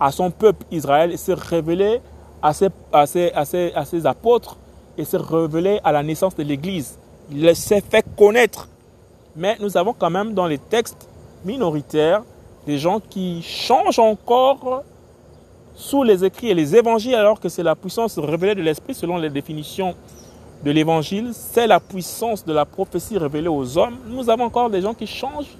à 0.00 0.10
son 0.10 0.32
peuple 0.32 0.66
Israël 0.72 1.16
s'est 1.16 1.34
révélé 1.34 2.00
à 2.42 2.52
ses, 2.52 2.66
à, 2.92 3.06
ses, 3.06 4.06
apôtres 4.06 4.56
et 4.98 5.04
s'est 5.04 5.18
révélé 5.18 5.78
à 5.84 5.92
la 5.92 6.02
naissance 6.02 6.34
de 6.34 6.42
l'Église. 6.42 6.98
Il 7.30 7.54
s'est 7.54 7.80
fait 7.80 8.04
connaître. 8.16 8.68
Mais 9.36 9.56
nous 9.60 9.76
avons 9.76 9.92
quand 9.92 10.10
même 10.10 10.34
dans 10.34 10.48
les 10.48 10.58
textes 10.58 11.08
minoritaires 11.44 12.24
des 12.66 12.78
gens 12.78 12.98
qui 12.98 13.40
changent 13.42 14.00
encore 14.00 14.82
sous 15.76 16.02
les 16.02 16.24
écrits 16.24 16.50
et 16.50 16.54
les 16.54 16.74
évangiles 16.74 17.14
alors 17.14 17.38
que 17.38 17.48
c'est 17.48 17.62
la 17.62 17.76
puissance 17.76 18.18
révélée 18.18 18.56
de 18.56 18.62
l'esprit 18.62 18.94
selon 18.94 19.16
les 19.16 19.30
définitions 19.30 19.94
de 20.64 20.70
l'évangile, 20.70 21.30
c'est 21.32 21.66
la 21.66 21.80
puissance 21.80 22.44
de 22.44 22.52
la 22.52 22.64
prophétie 22.64 23.18
révélée 23.18 23.48
aux 23.48 23.78
hommes. 23.78 23.98
Nous 24.06 24.30
avons 24.30 24.44
encore 24.44 24.70
des 24.70 24.80
gens 24.80 24.94
qui 24.94 25.06
changent 25.06 25.56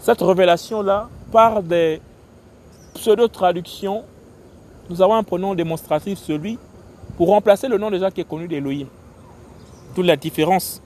cette 0.00 0.20
révélation-là 0.20 1.08
par 1.30 1.62
des 1.62 2.00
pseudo-traductions. 2.94 4.04
Nous 4.88 5.02
avons 5.02 5.14
un 5.14 5.22
pronom 5.22 5.54
démonstratif, 5.54 6.18
celui, 6.18 6.58
pour 7.16 7.28
remplacer 7.28 7.68
le 7.68 7.78
nom 7.78 7.90
déjà 7.90 8.10
qui 8.10 8.22
est 8.22 8.28
connu 8.28 8.48
d'Elohim. 8.48 8.86
Toute 9.94 10.06
la 10.06 10.16
différence 10.16 10.80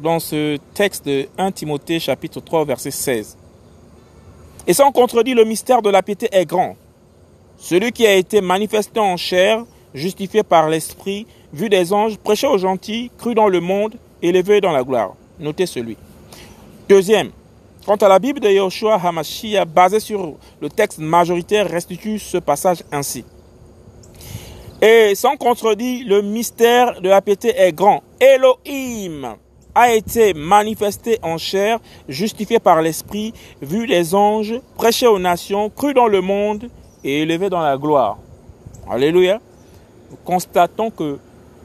dans 0.00 0.18
ce 0.18 0.58
texte 0.74 1.06
de 1.06 1.28
1 1.38 1.52
Timothée 1.52 1.98
chapitre 1.98 2.40
3 2.40 2.64
verset 2.64 2.90
16. 2.90 3.38
Et 4.66 4.74
sans 4.74 4.92
contredit, 4.92 5.34
le 5.34 5.44
mystère 5.44 5.80
de 5.80 5.90
la 5.90 6.02
piété 6.02 6.28
est 6.30 6.44
grand. 6.44 6.76
Celui 7.56 7.92
qui 7.92 8.06
a 8.06 8.14
été 8.14 8.40
manifesté 8.40 9.00
en 9.00 9.16
chair, 9.16 9.64
justifié 9.94 10.42
par 10.42 10.68
l'Esprit, 10.68 11.26
vu 11.52 11.68
des 11.68 11.92
anges, 11.92 12.16
prêché 12.18 12.46
aux 12.46 12.58
gentils, 12.58 13.10
cru 13.18 13.34
dans 13.34 13.48
le 13.48 13.60
monde, 13.60 13.94
élevé 14.22 14.60
dans 14.60 14.72
la 14.72 14.82
gloire. 14.82 15.14
Notez 15.38 15.66
celui. 15.66 15.96
Deuxième, 16.88 17.30
quant 17.86 17.96
à 17.96 18.08
la 18.08 18.18
Bible 18.18 18.40
de 18.40 18.48
Yoshua 18.48 18.94
Hamashiach, 18.94 19.66
basée 19.66 20.00
sur 20.00 20.34
le 20.60 20.68
texte 20.68 20.98
majoritaire, 20.98 21.68
restitue 21.68 22.18
ce 22.18 22.38
passage 22.38 22.82
ainsi. 22.92 23.24
Et 24.80 25.14
sans 25.14 25.36
contredit, 25.36 26.04
le 26.04 26.22
mystère 26.22 27.00
de 27.00 27.08
la 27.08 27.22
piété 27.22 27.54
est 27.56 27.72
grand. 27.72 28.02
Elohim 28.20 29.36
a 29.74 29.92
été 29.92 30.34
manifesté 30.34 31.18
en 31.22 31.38
chair, 31.38 31.78
justifié 32.08 32.58
par 32.58 32.82
l'Esprit, 32.82 33.32
vu 33.60 33.86
les 33.86 34.14
anges, 34.14 34.54
prêché 34.76 35.06
aux 35.06 35.18
nations, 35.18 35.70
cru 35.70 35.94
dans 35.94 36.08
le 36.08 36.20
monde 36.20 36.68
et 37.04 37.22
élevé 37.22 37.48
dans 37.48 37.60
la 37.60 37.76
gloire. 37.76 38.18
Alléluia. 38.90 39.40
Nous 40.10 40.18
constatons 40.24 40.90
que 40.90 41.18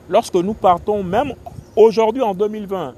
lorsque 0.10 0.36
nous 0.36 0.54
partons, 0.54 1.04
même 1.04 1.34
aujourd'hui 1.76 2.22
en 2.22 2.34
2020, 2.34 2.94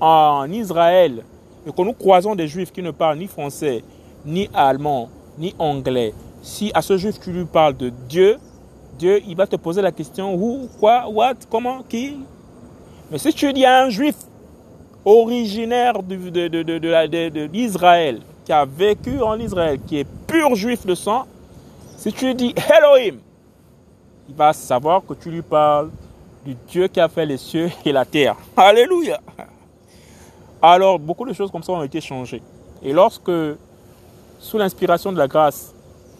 en 0.00 0.50
Israël, 0.50 1.24
et 1.66 1.72
que 1.72 1.82
nous 1.82 1.92
croisons 1.92 2.34
des 2.34 2.46
juifs 2.48 2.72
qui 2.72 2.82
ne 2.82 2.90
parlent 2.90 3.18
ni 3.18 3.26
français, 3.26 3.82
ni 4.24 4.48
allemand, 4.52 5.08
ni 5.38 5.54
anglais, 5.58 6.12
si 6.42 6.70
à 6.74 6.82
ce 6.82 6.96
juif 6.98 7.18
tu 7.20 7.32
lui 7.32 7.44
parles 7.44 7.76
de 7.76 7.90
Dieu, 8.08 8.36
Dieu, 8.98 9.20
il 9.26 9.36
va 9.36 9.46
te 9.46 9.56
poser 9.56 9.82
la 9.82 9.90
question 9.92 10.34
où, 10.34 10.68
quoi, 10.78 11.08
what, 11.08 11.34
comment, 11.50 11.82
qui? 11.82 12.16
Mais 13.10 13.18
si 13.18 13.32
tu 13.32 13.52
dis 13.52 13.64
à 13.64 13.82
un 13.82 13.90
juif 13.90 14.14
originaire 15.04 16.02
d'Israël, 17.52 18.20
qui 18.44 18.52
a 18.52 18.64
vécu 18.64 19.20
en 19.20 19.38
Israël, 19.38 19.78
qui 19.86 19.98
est 19.98 20.06
pur 20.26 20.54
juif 20.54 20.86
de 20.86 20.94
sang, 20.94 21.26
si 21.96 22.12
tu 22.12 22.26
lui 22.26 22.34
dis 22.34 22.54
Elohim, 22.78 23.18
il 24.28 24.34
va 24.34 24.52
savoir 24.52 25.02
que 25.06 25.14
tu 25.14 25.30
lui 25.30 25.42
parles 25.42 25.90
du 26.44 26.54
Dieu 26.68 26.88
qui 26.88 27.00
a 27.00 27.08
fait 27.08 27.26
les 27.26 27.38
cieux 27.38 27.70
et 27.84 27.92
la 27.92 28.04
terre. 28.04 28.36
Alléluia. 28.56 29.20
Alors, 30.60 30.98
beaucoup 30.98 31.26
de 31.26 31.32
choses 31.32 31.50
comme 31.50 31.62
ça 31.62 31.72
ont 31.72 31.82
été 31.82 32.00
changées. 32.00 32.42
Et 32.82 32.92
lorsque, 32.92 33.30
sous 34.38 34.58
l'inspiration 34.58 35.12
de 35.12 35.18
la 35.18 35.26
grâce, 35.26 35.74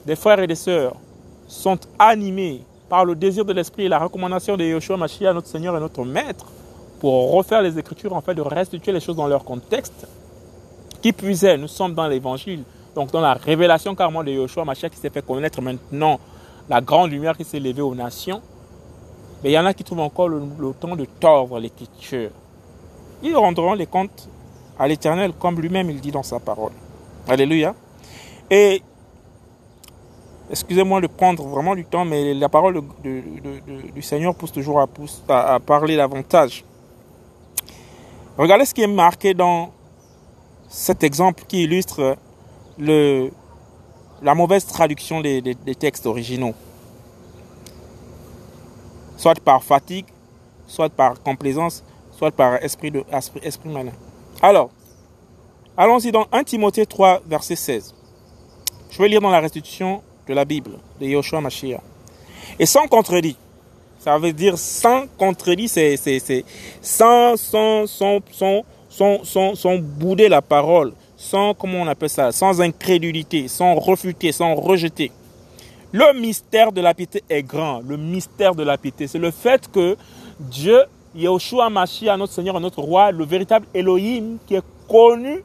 des 0.06 0.16
frères 0.16 0.40
et 0.40 0.46
des 0.46 0.54
sœurs 0.54 0.94
sont 1.46 1.78
animés 1.98 2.62
par 2.88 3.04
le 3.04 3.14
désir 3.14 3.44
de 3.44 3.52
l'esprit 3.52 3.84
et 3.84 3.88
la 3.88 3.98
recommandation 3.98 4.56
de 4.56 4.64
Yeshua 4.64 4.96
Mashiach, 4.96 5.34
notre 5.34 5.46
Seigneur 5.46 5.76
et 5.76 5.80
notre 5.80 6.04
Maître, 6.04 6.46
pour 7.00 7.32
refaire 7.32 7.62
les 7.62 7.78
Écritures, 7.78 8.14
en 8.14 8.20
fait, 8.20 8.34
de 8.34 8.42
restituer 8.42 8.92
les 8.92 9.00
choses 9.00 9.16
dans 9.16 9.26
leur 9.26 9.44
contexte, 9.44 10.06
qui 11.02 11.12
puisait, 11.12 11.58
nous 11.58 11.68
sommes 11.68 11.94
dans 11.94 12.06
l'Évangile, 12.06 12.62
donc 12.94 13.10
dans 13.10 13.20
la 13.20 13.34
révélation 13.34 13.94
carrément 13.94 14.22
de 14.22 14.30
Yeshua 14.30 14.64
Mashiach 14.64 14.90
qui 14.90 14.98
s'est 14.98 15.10
fait 15.10 15.24
connaître 15.24 15.60
maintenant, 15.60 16.18
la 16.68 16.80
grande 16.80 17.10
lumière 17.10 17.36
qui 17.36 17.44
s'est 17.44 17.60
levée 17.60 17.82
aux 17.82 17.94
nations, 17.94 18.40
mais 19.44 19.50
il 19.50 19.52
y 19.52 19.58
en 19.58 19.66
a 19.66 19.74
qui 19.74 19.84
trouvent 19.84 20.00
encore 20.00 20.30
le, 20.30 20.40
temps 20.80 20.96
de 20.96 21.04
tordre 21.04 21.60
l'Écriture. 21.60 22.30
Ils 23.22 23.36
rendront 23.36 23.74
les 23.74 23.86
comptes 23.86 24.26
à 24.78 24.88
l'Éternel 24.88 25.34
comme 25.38 25.60
lui-même 25.60 25.90
il 25.90 26.00
dit 26.00 26.10
dans 26.10 26.22
sa 26.22 26.40
parole. 26.40 26.72
Alléluia. 27.28 27.74
Et 28.50 28.80
excusez-moi 30.50 31.02
de 31.02 31.08
prendre 31.08 31.42
vraiment 31.46 31.74
du 31.74 31.84
temps, 31.84 32.06
mais 32.06 32.32
la 32.32 32.48
parole 32.48 32.80
du 33.02 34.00
Seigneur 34.00 34.34
pousse 34.34 34.50
toujours 34.50 34.80
à, 35.28 35.60
parler 35.60 35.96
davantage. 35.96 36.64
Regardez 38.38 38.64
ce 38.64 38.72
qui 38.72 38.80
est 38.80 38.86
marqué 38.86 39.34
dans 39.34 39.72
cet 40.68 41.04
exemple 41.04 41.44
qui 41.46 41.64
illustre 41.64 42.16
la 42.78 44.34
mauvaise 44.34 44.64
traduction 44.64 45.20
des, 45.20 45.54
textes 45.78 46.06
originaux. 46.06 46.54
Soit 49.16 49.40
par 49.40 49.62
fatigue, 49.62 50.06
soit 50.66 50.90
par 50.90 51.22
complaisance, 51.22 51.84
soit 52.16 52.30
par 52.30 52.62
esprit, 52.62 52.90
de, 52.90 53.04
esprit, 53.12 53.40
esprit 53.42 53.68
malin. 53.68 53.92
Alors, 54.42 54.70
allons-y 55.76 56.12
dans 56.12 56.26
1 56.32 56.44
Timothée 56.44 56.86
3, 56.86 57.22
verset 57.26 57.56
16. 57.56 57.94
Je 58.90 58.98
vais 58.98 59.08
lire 59.08 59.20
dans 59.20 59.30
la 59.30 59.40
restitution 59.40 60.02
de 60.28 60.34
la 60.34 60.44
Bible 60.44 60.78
de 61.00 61.06
Yoshua 61.06 61.40
Mashiach. 61.40 61.80
Et 62.58 62.66
sans 62.66 62.86
contredit. 62.86 63.36
Ça 63.98 64.18
veut 64.18 64.32
dire 64.32 64.58
sans 64.58 65.06
contredit, 65.18 65.66
c'est 65.66 65.96
sans, 66.82 67.36
sans, 67.36 67.86
sans, 67.86 68.18
sans, 68.30 68.64
sans, 68.90 69.24
sans, 69.24 69.54
sans 69.54 69.78
bouder 69.78 70.28
la 70.28 70.42
parole, 70.42 70.92
sans, 71.16 71.54
comment 71.54 71.78
on 71.78 71.86
appelle 71.86 72.10
ça, 72.10 72.30
sans 72.30 72.60
incrédulité, 72.60 73.48
sans 73.48 73.74
refuter, 73.76 74.30
sans 74.30 74.54
rejeter. 74.54 75.10
Le 75.96 76.12
mystère 76.12 76.72
de 76.72 76.80
la 76.80 76.92
piété 76.92 77.22
est 77.30 77.44
grand. 77.44 77.78
Le 77.78 77.96
mystère 77.96 78.56
de 78.56 78.64
la 78.64 78.76
piété, 78.76 79.06
c'est 79.06 79.20
le 79.20 79.30
fait 79.30 79.70
que 79.70 79.96
Dieu, 80.40 80.80
Yahushua 81.14 81.70
Mashiach, 81.70 82.18
notre 82.18 82.32
Seigneur 82.32 82.58
notre 82.58 82.80
Roi, 82.80 83.12
le 83.12 83.24
véritable 83.24 83.64
Elohim 83.72 84.38
qui 84.44 84.56
est 84.56 84.64
connu 84.88 85.44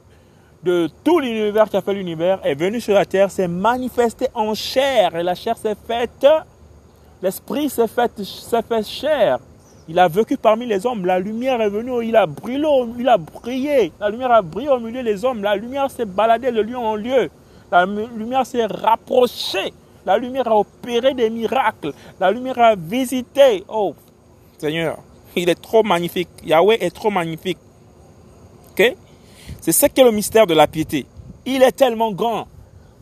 de 0.64 0.90
tout 1.04 1.20
l'univers 1.20 1.70
qui 1.70 1.78
a 1.78 1.82
fait 1.84 1.94
l'univers 1.94 2.40
est 2.44 2.56
venu 2.56 2.82
sur 2.82 2.96
la 2.96 3.06
terre, 3.06 3.30
s'est 3.30 3.48
manifesté 3.48 4.26
en 4.34 4.56
chair. 4.56 5.16
Et 5.16 5.22
la 5.22 5.36
chair 5.36 5.56
s'est 5.56 5.78
faite, 5.88 6.26
l'esprit 7.22 7.70
s'est 7.70 7.86
fait, 7.86 8.84
chair. 8.84 9.38
Il 9.88 10.00
a 10.00 10.08
vécu 10.08 10.36
parmi 10.36 10.66
les 10.66 10.84
hommes. 10.84 11.06
La 11.06 11.20
lumière 11.20 11.62
est 11.62 11.70
venue, 11.70 12.04
il 12.04 12.16
a 12.16 12.26
brillé, 12.26 12.66
il 12.98 13.08
a 13.08 13.20
brillé. 13.20 13.92
La 14.00 14.10
lumière 14.10 14.32
a 14.32 14.42
brillé 14.42 14.70
au 14.70 14.80
milieu 14.80 15.04
des 15.04 15.24
hommes. 15.24 15.44
La 15.44 15.56
lumière 15.56 15.92
s'est 15.92 16.06
baladée 16.06 16.52
de 16.52 16.62
lieu 16.62 16.76
en 16.76 16.96
lieu. 16.96 17.30
La 17.72 17.86
lumière 17.86 18.48
s'est 18.48 18.66
rapprochée. 18.66 19.74
La 20.06 20.18
lumière 20.18 20.48
a 20.48 20.58
opéré 20.58 21.14
des 21.14 21.30
miracles. 21.30 21.94
La 22.20 22.32
lumière 22.32 22.60
a 22.60 22.76
visité. 22.76 23.64
Oh, 23.68 23.94
Seigneur, 24.58 24.98
il 25.36 25.50
est 25.50 25.62
trop 25.62 25.84
magnifique. 25.84 26.30
Yahweh 26.44 26.78
est 26.80 26.92
trop 26.94 27.10
magnifique. 27.10 27.58
Ok? 28.72 28.96
C'est 29.62 29.72
ce 29.72 29.86
qu'est 29.88 30.04
le 30.04 30.12
mystère 30.12 30.48
de 30.48 30.54
la 30.54 30.68
piété. 30.68 31.06
Il 31.46 31.62
est 31.64 31.72
tellement 31.72 32.12
grand. 32.12 32.48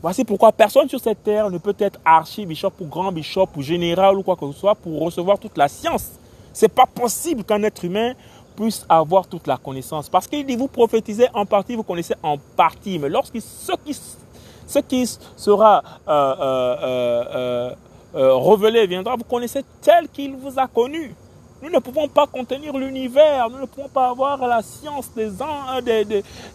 Voici 0.02 0.24
pourquoi 0.24 0.52
personne 0.52 0.88
sur 0.88 1.00
cette 1.00 1.24
terre 1.24 1.50
ne 1.50 1.58
peut 1.58 1.76
être 1.80 2.00
archibishop 2.06 2.72
ou 2.80 2.86
grand 2.86 3.12
bishop 3.12 3.50
ou 3.56 3.62
général 3.62 4.18
ou 4.18 4.24
quoi 4.24 4.36
que 4.36 4.46
ce 4.52 4.60
soit 4.60 4.76
pour 4.76 5.02
recevoir 5.02 5.40
toute 5.40 5.58
la 5.58 5.68
science. 5.68 6.12
C'est 6.54 6.72
pas 6.72 6.86
possible 6.86 7.44
qu'un 7.44 7.64
être 7.64 7.84
humain 7.84 8.14
puisse 8.56 8.86
avoir 8.90 9.28
toute 9.28 9.48
la 9.48 9.58
connaissance. 9.58 10.10
Parce 10.10 10.28
qu'il 10.28 10.46
dit, 10.46 10.56
vous 10.56 10.68
prophétisez 10.68 11.28
en 11.34 11.46
partie, 11.46 11.76
vous 11.76 11.84
connaissez 11.84 12.16
en 12.22 12.38
partie. 12.38 13.00
Mais 13.00 13.10
lorsque 13.10 13.40
ce 13.42 13.72
qui, 13.86 13.98
ce 14.68 14.80
qui 14.80 15.08
sera 15.38 15.82
euh, 16.08 16.36
euh, 16.40 17.72
euh, 18.16 18.36
révélé 18.36 18.86
viendra, 18.86 19.16
vous 19.16 19.24
connaissez 19.24 19.64
tel 19.82 20.08
qu'il 20.10 20.36
vous 20.36 20.60
a 20.60 20.68
connu. 20.68 21.16
Nous 21.62 21.70
ne 21.70 21.80
pouvons 21.80 22.08
pas 22.08 22.28
contenir 22.28 22.78
l'univers, 22.78 23.50
nous 23.50 23.60
ne 23.60 23.66
pouvons 23.66 23.88
pas 23.88 24.10
avoir 24.10 24.38
la 24.46 24.62
science 24.62 25.10
des, 25.16 26.06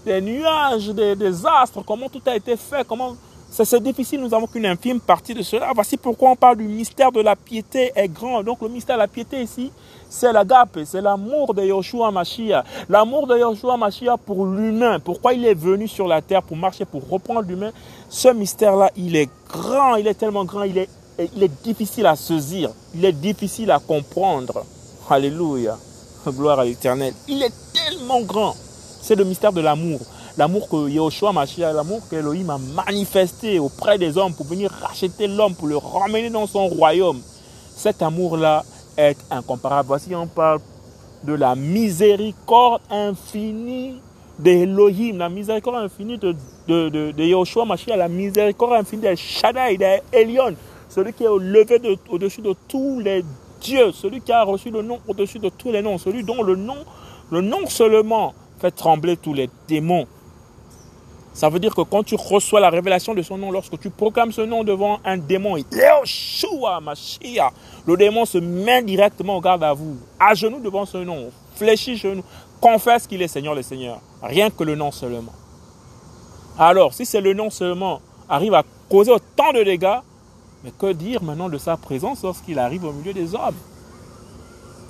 des, 0.05 0.21
nuages, 0.21 0.89
des, 0.89 1.17
des, 1.17 1.47
astres, 1.47 1.83
comment 1.85 2.09
tout 2.09 2.23
a 2.27 2.37
été 2.37 2.57
fait, 2.57 2.87
comment... 2.87 3.17
C'est 3.55 3.83
difficile, 3.83 4.19
nous 4.21 4.29
n'avons 4.29 4.47
qu'une 4.47 4.65
infime 4.65 4.99
partie 4.99 5.35
de 5.35 5.43
cela. 5.43 5.73
Voici 5.75 5.99
pourquoi 5.99 6.31
on 6.31 6.37
parle 6.37 6.57
du 6.57 6.65
mystère 6.65 7.13
de 7.13 7.21
la 7.21 7.37
piété 7.37 7.93
est 7.95 8.09
grand. 8.09 8.43
Donc 8.43 8.63
le 8.63 8.69
mystère 8.71 8.97
de 8.97 9.03
la 9.03 9.09
piété 9.09 9.43
ici, 9.43 9.71
c'est 10.09 10.33
l'agape, 10.33 10.79
c'est 10.87 11.03
l'amour 11.03 11.53
de 11.53 11.63
Yoshua 11.63 12.11
Mashiach. 12.11 12.65
L'amour 12.89 13.27
de 13.27 13.37
Yoshua 13.37 13.77
Mashiach 13.77 14.17
pour 14.25 14.47
l'humain. 14.47 15.01
Pourquoi 15.01 15.35
il 15.35 15.45
est 15.45 15.53
venu 15.53 15.87
sur 15.87 16.09
la 16.09 16.23
terre? 16.23 16.43
Pour 16.43 16.57
marcher, 16.57 16.87
pour 16.87 17.07
reprendre 17.07 17.43
l'humain. 17.43 17.73
Ce 18.15 18.29
mystère-là, 18.29 18.91
il 18.95 19.17
est 19.17 19.31
grand, 19.49 19.97
il 19.97 20.07
est 20.07 20.13
tellement 20.13 20.45
grand, 20.45 20.65
il 20.65 20.77
est, 20.77 20.89
il 21.35 21.43
est 21.43 21.63
difficile 21.65 22.05
à 22.05 22.15
saisir, 22.15 22.69
il 22.95 23.03
est 23.07 23.13
difficile 23.13 23.71
à 23.71 23.79
comprendre. 23.79 24.67
Alléluia. 25.09 25.79
Gloire 26.27 26.61
à 26.61 26.65
l'éternel. 26.67 27.15
Il 27.27 27.43
est 27.43 27.53
tellement 27.73 28.21
grand. 28.21 28.55
C'est 29.01 29.15
le 29.15 29.25
mystère 29.25 29.51
de 29.51 29.63
l'amour. 29.63 29.99
L'amour 30.37 30.69
que 30.69 30.91
Yahushua 30.91 31.33
Mashiach, 31.33 31.75
l'amour 31.75 32.03
qu'Elohim 32.11 32.51
a 32.51 32.59
manifesté 32.59 33.59
auprès 33.59 33.97
des 33.97 34.19
hommes 34.19 34.35
pour 34.35 34.45
venir 34.45 34.71
racheter 34.71 35.27
l'homme, 35.27 35.55
pour 35.55 35.69
le 35.69 35.79
ramener 35.79 36.29
dans 36.29 36.47
son 36.47 36.69
royaume. 36.69 37.21
Cet 37.75 38.03
amour-là 38.03 38.63
est 38.99 39.17
incomparable. 39.31 39.87
Voici, 39.89 40.15
on 40.15 40.27
parle 40.27 40.61
de 41.25 41.33
la 41.33 41.55
miséricorde 41.55 42.83
infinie 42.91 43.95
d'Elohim, 44.43 45.19
la 45.19 45.29
miséricorde 45.29 45.77
infinie 45.77 46.19
de, 46.19 46.35
de, 46.67 46.89
de, 46.89 47.11
de 47.13 47.25
Yahushua 47.25 47.65
Mashiach, 47.65 47.97
la 47.97 48.09
miséricorde 48.09 48.75
infinie 48.75 49.03
de 49.03 49.15
Shaddai, 49.15 49.79
d'Elion, 49.79 50.55
celui 50.89 51.13
qui 51.13 51.25
est 51.25 51.39
levé 51.39 51.81
au-dessus 52.09 52.43
de 52.43 52.55
tous 52.69 53.01
les 53.01 53.25
Dieu, 53.63 53.93
celui 53.93 54.21
qui 54.21 54.33
a 54.33 54.43
reçu 54.43 54.71
le 54.71 54.83
nom 54.83 54.99
au-dessus 55.07 55.39
de 55.39 55.49
tous 55.49 55.71
les 55.71 55.83
noms, 55.83 55.97
celui 55.97 56.25
dont 56.25 56.43
le 56.43 56.57
nom, 56.57 56.79
le 57.31 57.41
nom 57.41 57.67
seulement 57.69 58.35
fait 58.61 58.73
trembler 58.73 59.17
tous 59.17 59.35
les 59.35 59.49
démons. 59.69 60.07
Ça 61.33 61.49
veut 61.49 61.61
dire 61.61 61.75
que 61.75 61.81
quand 61.81 62.03
tu 62.03 62.15
reçois 62.15 62.61
la 62.61 62.69
révélation 62.69 63.15
de 63.15 63.23
son 63.23 63.39
nom, 63.39 63.51
lorsque 63.51 63.79
tu 63.79 63.89
proclames 63.89 64.33
ce 64.33 64.43
nom 64.43 64.65
devant 64.65 64.99
un 65.05 65.17
démon, 65.17 65.57
le 67.87 67.97
démon 67.97 68.25
se 68.27 68.39
met 68.39 68.83
directement 68.83 69.37
au 69.37 69.41
garde 69.41 69.65
à 69.65 69.73
vous, 69.73 69.97
à 70.21 70.35
genoux 70.35 70.61
devant 70.61 70.85
ce 70.85 70.99
nom, 70.99 71.31
fléchit 71.55 71.97
genoux, 71.97 72.25
confesse 72.61 73.07
qu'il 73.07 73.23
est 73.23 73.29
Seigneur 73.29 73.55
le 73.55 73.63
Seigneur. 73.63 74.01
Rien 74.23 74.51
que 74.51 74.63
le 74.63 74.77
nom 74.77 74.93
seulement. 74.93 75.33
Alors, 76.59 76.95
si 76.95 77.05
c'est 77.05 77.21
le 77.21 77.35
nom 77.35 77.51
seulement 77.51 78.01
arrive 78.29 78.55
à 78.55 78.63
causer 78.89 79.11
autant 79.11 79.53
de 79.53 79.65
dégâts, 79.65 80.01
mais 80.63 80.73
que 80.79 80.93
dire 80.93 81.23
maintenant 81.23 81.49
de 81.49 81.59
sa 81.59 81.77
présence 81.77 82.23
lorsqu'il 82.23 82.59
arrive 82.59 82.85
au 82.85 82.93
milieu 82.93 83.13
des 83.13 83.35
hommes? 83.35 83.57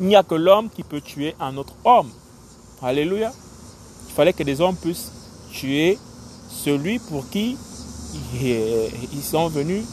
Il 0.01 0.07
n'y 0.07 0.17
a 0.17 0.23
que 0.23 0.35
l'homme 0.35 0.69
qui 0.69 0.83
peut 0.83 1.01
tuer 1.01 1.35
un 1.41 1.57
autre 1.57 1.75
homme. 1.85 2.11
Alléluia. 2.83 3.33
Il 4.09 4.13
fallait 4.13 4.33
que 4.33 4.43
des 4.43 4.61
hommes 4.61 4.77
puissent 4.77 5.13
tuer 5.53 5.99
celui 6.51 6.99
pour 6.99 7.29
qui 7.31 7.57
ils 8.35 9.23
sont 9.23 9.49
venus 9.49 9.85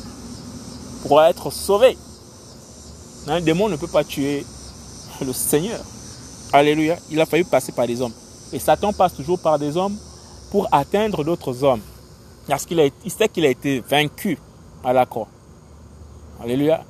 pour 1.04 1.21
être 1.21 1.52
sauvés. 1.52 1.97
Un 3.28 3.39
démon 3.39 3.69
ne 3.69 3.78
peut 3.78 3.88
pas 3.88 4.04
tuer 4.04 4.45
le 5.21 5.32
Seigneur. 5.32 5.80
Alléluia. 6.52 6.97
Il 7.10 7.21
a 7.21 7.25
fallu 7.25 7.45
passer 7.45 7.71
par 7.71 7.88
des 7.88 8.02
hommes. 8.02 8.13
Et 8.51 8.59
Satan 8.59 8.93
passe 8.93 9.15
toujours 9.15 9.39
par 9.39 9.59
des 9.59 9.77
hommes 9.77 9.97
pour 10.51 10.67
atteindre 10.71 11.23
d'autres 11.23 11.63
hommes. 11.63 11.81
Parce 12.47 12.65
qu'il 12.65 12.79
il 13.05 13.12
sait 13.12 13.29
qu'il 13.29 13.45
a 13.45 13.49
été 13.49 13.79
vaincu 13.81 14.39
à 14.83 14.93
la 14.93 15.05
croix. 15.05 15.27
Alléluia. 16.41 16.83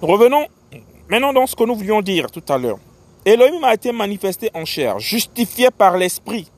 Revenons 0.00 0.46
maintenant 1.08 1.32
dans 1.32 1.46
ce 1.46 1.56
que 1.56 1.64
nous 1.64 1.74
voulions 1.74 2.02
dire 2.02 2.30
tout 2.30 2.42
à 2.48 2.58
l'heure. 2.58 2.78
Elohim 3.24 3.64
a 3.64 3.72
été 3.72 3.90
manifesté 3.90 4.50
en 4.54 4.64
chair, 4.64 4.98
justifié 4.98 5.70
par 5.70 5.96
l'esprit. 5.96 6.50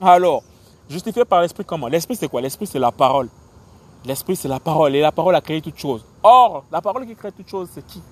Alors, 0.00 0.42
justifié 0.88 1.24
par 1.24 1.40
l'esprit 1.40 1.64
comment? 1.64 1.86
L'esprit 1.86 2.16
c'est 2.16 2.28
quoi? 2.28 2.40
L'esprit 2.40 2.66
c'est 2.66 2.80
la 2.80 2.90
parole. 2.90 3.28
L'esprit 4.04 4.34
c'est 4.34 4.48
la 4.48 4.58
parole 4.58 4.94
et 4.96 5.00
la 5.00 5.12
parole 5.12 5.36
a 5.36 5.40
créé 5.40 5.62
toute 5.62 5.78
chose. 5.78 6.04
Or, 6.22 6.64
la 6.72 6.80
parole 6.80 7.06
qui 7.06 7.14
crée 7.14 7.32
toute 7.32 7.48
chose, 7.48 7.68
c'est 7.72 7.86
qui? 7.86 8.02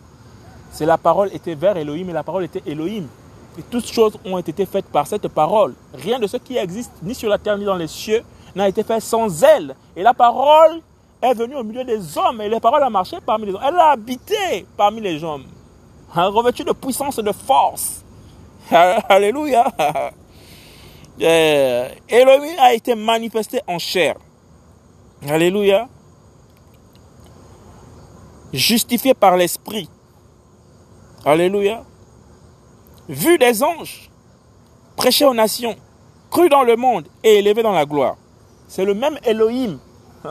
C'est 0.70 0.86
la 0.86 0.96
parole 0.96 1.30
était 1.34 1.54
vers 1.54 1.76
Elohim 1.76 2.08
et 2.08 2.12
la 2.12 2.22
parole 2.22 2.44
était 2.44 2.62
Elohim. 2.66 3.06
Et 3.58 3.62
toutes 3.62 3.90
choses 3.92 4.16
ont 4.24 4.38
été 4.38 4.64
faites 4.66 4.86
par 4.86 5.08
cette 5.08 5.26
parole. 5.26 5.74
Rien 5.92 6.20
de 6.20 6.28
ce 6.28 6.36
qui 6.36 6.56
existe, 6.56 6.92
ni 7.02 7.12
sur 7.12 7.28
la 7.28 7.38
terre, 7.38 7.58
ni 7.58 7.64
dans 7.64 7.74
les 7.74 7.88
cieux, 7.88 8.22
n'a 8.54 8.68
été 8.68 8.84
fait 8.84 9.00
sans 9.00 9.42
elle. 9.42 9.74
Et 9.96 10.02
la 10.02 10.14
parole 10.14 10.80
est 11.20 11.34
venue 11.34 11.56
au 11.56 11.64
milieu 11.64 11.82
des 11.82 12.16
hommes. 12.16 12.40
Et 12.40 12.48
la 12.48 12.60
parole 12.60 12.84
a 12.84 12.90
marché 12.90 13.16
parmi 13.24 13.46
les 13.46 13.54
hommes. 13.54 13.64
Elle 13.66 13.74
a 13.74 13.90
habité 13.90 14.64
parmi 14.76 15.00
les 15.00 15.24
hommes. 15.24 15.44
Revêtue 16.14 16.62
de 16.62 16.72
puissance 16.72 17.18
et 17.18 17.22
de 17.22 17.32
force. 17.32 18.04
Alléluia. 18.70 19.66
Elohim 21.18 22.56
a 22.60 22.74
été 22.74 22.94
manifesté 22.94 23.60
en 23.66 23.80
chair. 23.80 24.14
Alléluia. 25.28 25.88
Justifié 28.52 29.14
par 29.14 29.36
l'Esprit. 29.36 29.90
Alléluia 31.24 31.82
vu 33.08 33.38
des 33.38 33.62
anges, 33.62 34.10
prêché 34.96 35.24
aux 35.24 35.34
nations, 35.34 35.76
cru 36.30 36.48
dans 36.48 36.62
le 36.62 36.76
monde 36.76 37.06
et 37.22 37.38
élevé 37.38 37.62
dans 37.62 37.72
la 37.72 37.86
gloire. 37.86 38.16
C'est 38.68 38.84
le 38.84 38.94
même 38.94 39.18
Elohim. 39.24 39.78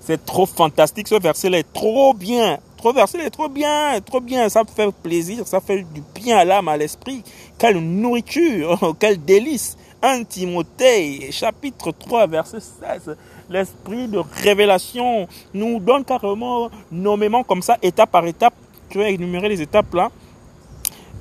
C'est 0.00 0.24
trop 0.24 0.46
fantastique 0.46 1.08
ce 1.08 1.14
verset-là, 1.14 1.58
est 1.58 1.72
trop 1.72 2.14
bien. 2.14 2.58
Trop 2.76 2.92
verset 2.92 3.18
est 3.18 3.30
trop 3.30 3.48
bien, 3.48 4.00
trop 4.00 4.20
bien. 4.20 4.48
Ça 4.48 4.62
fait 4.64 4.90
plaisir, 4.92 5.46
ça 5.46 5.60
fait 5.60 5.82
du 5.82 6.02
bien 6.14 6.38
à 6.38 6.44
l'âme, 6.44 6.68
à 6.68 6.76
l'esprit. 6.76 7.22
Quelle 7.58 7.78
nourriture, 7.78 8.94
quel 8.98 9.22
délice. 9.22 9.76
1 10.02 10.24
Timothée, 10.24 11.30
chapitre 11.30 11.92
3, 11.92 12.26
verset 12.26 12.60
16. 12.60 13.16
L'esprit 13.50 14.08
de 14.08 14.22
révélation 14.42 15.28
nous 15.52 15.78
donne 15.78 16.04
carrément, 16.04 16.70
nommément 16.90 17.44
comme 17.44 17.60
ça, 17.60 17.76
étape 17.82 18.10
par 18.10 18.24
étape. 18.24 18.54
Tu 18.88 18.96
vas 18.96 19.10
énumérer 19.10 19.50
les 19.50 19.60
étapes 19.60 19.92
là 19.92 20.10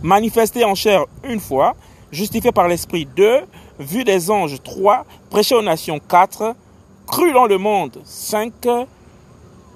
manifesté 0.01 0.63
en 0.65 0.75
chair 0.75 1.05
une 1.23 1.39
fois, 1.39 1.75
justifié 2.11 2.51
par 2.51 2.67
l'Esprit 2.67 3.05
deux, 3.05 3.41
vu 3.79 4.03
des 4.03 4.29
anges 4.29 4.61
trois, 4.63 5.05
prêché 5.29 5.55
aux 5.55 5.61
nations 5.61 5.99
quatre, 5.99 6.55
cru 7.07 7.31
dans 7.33 7.45
le 7.45 7.57
monde 7.57 7.99
cinq, 8.03 8.67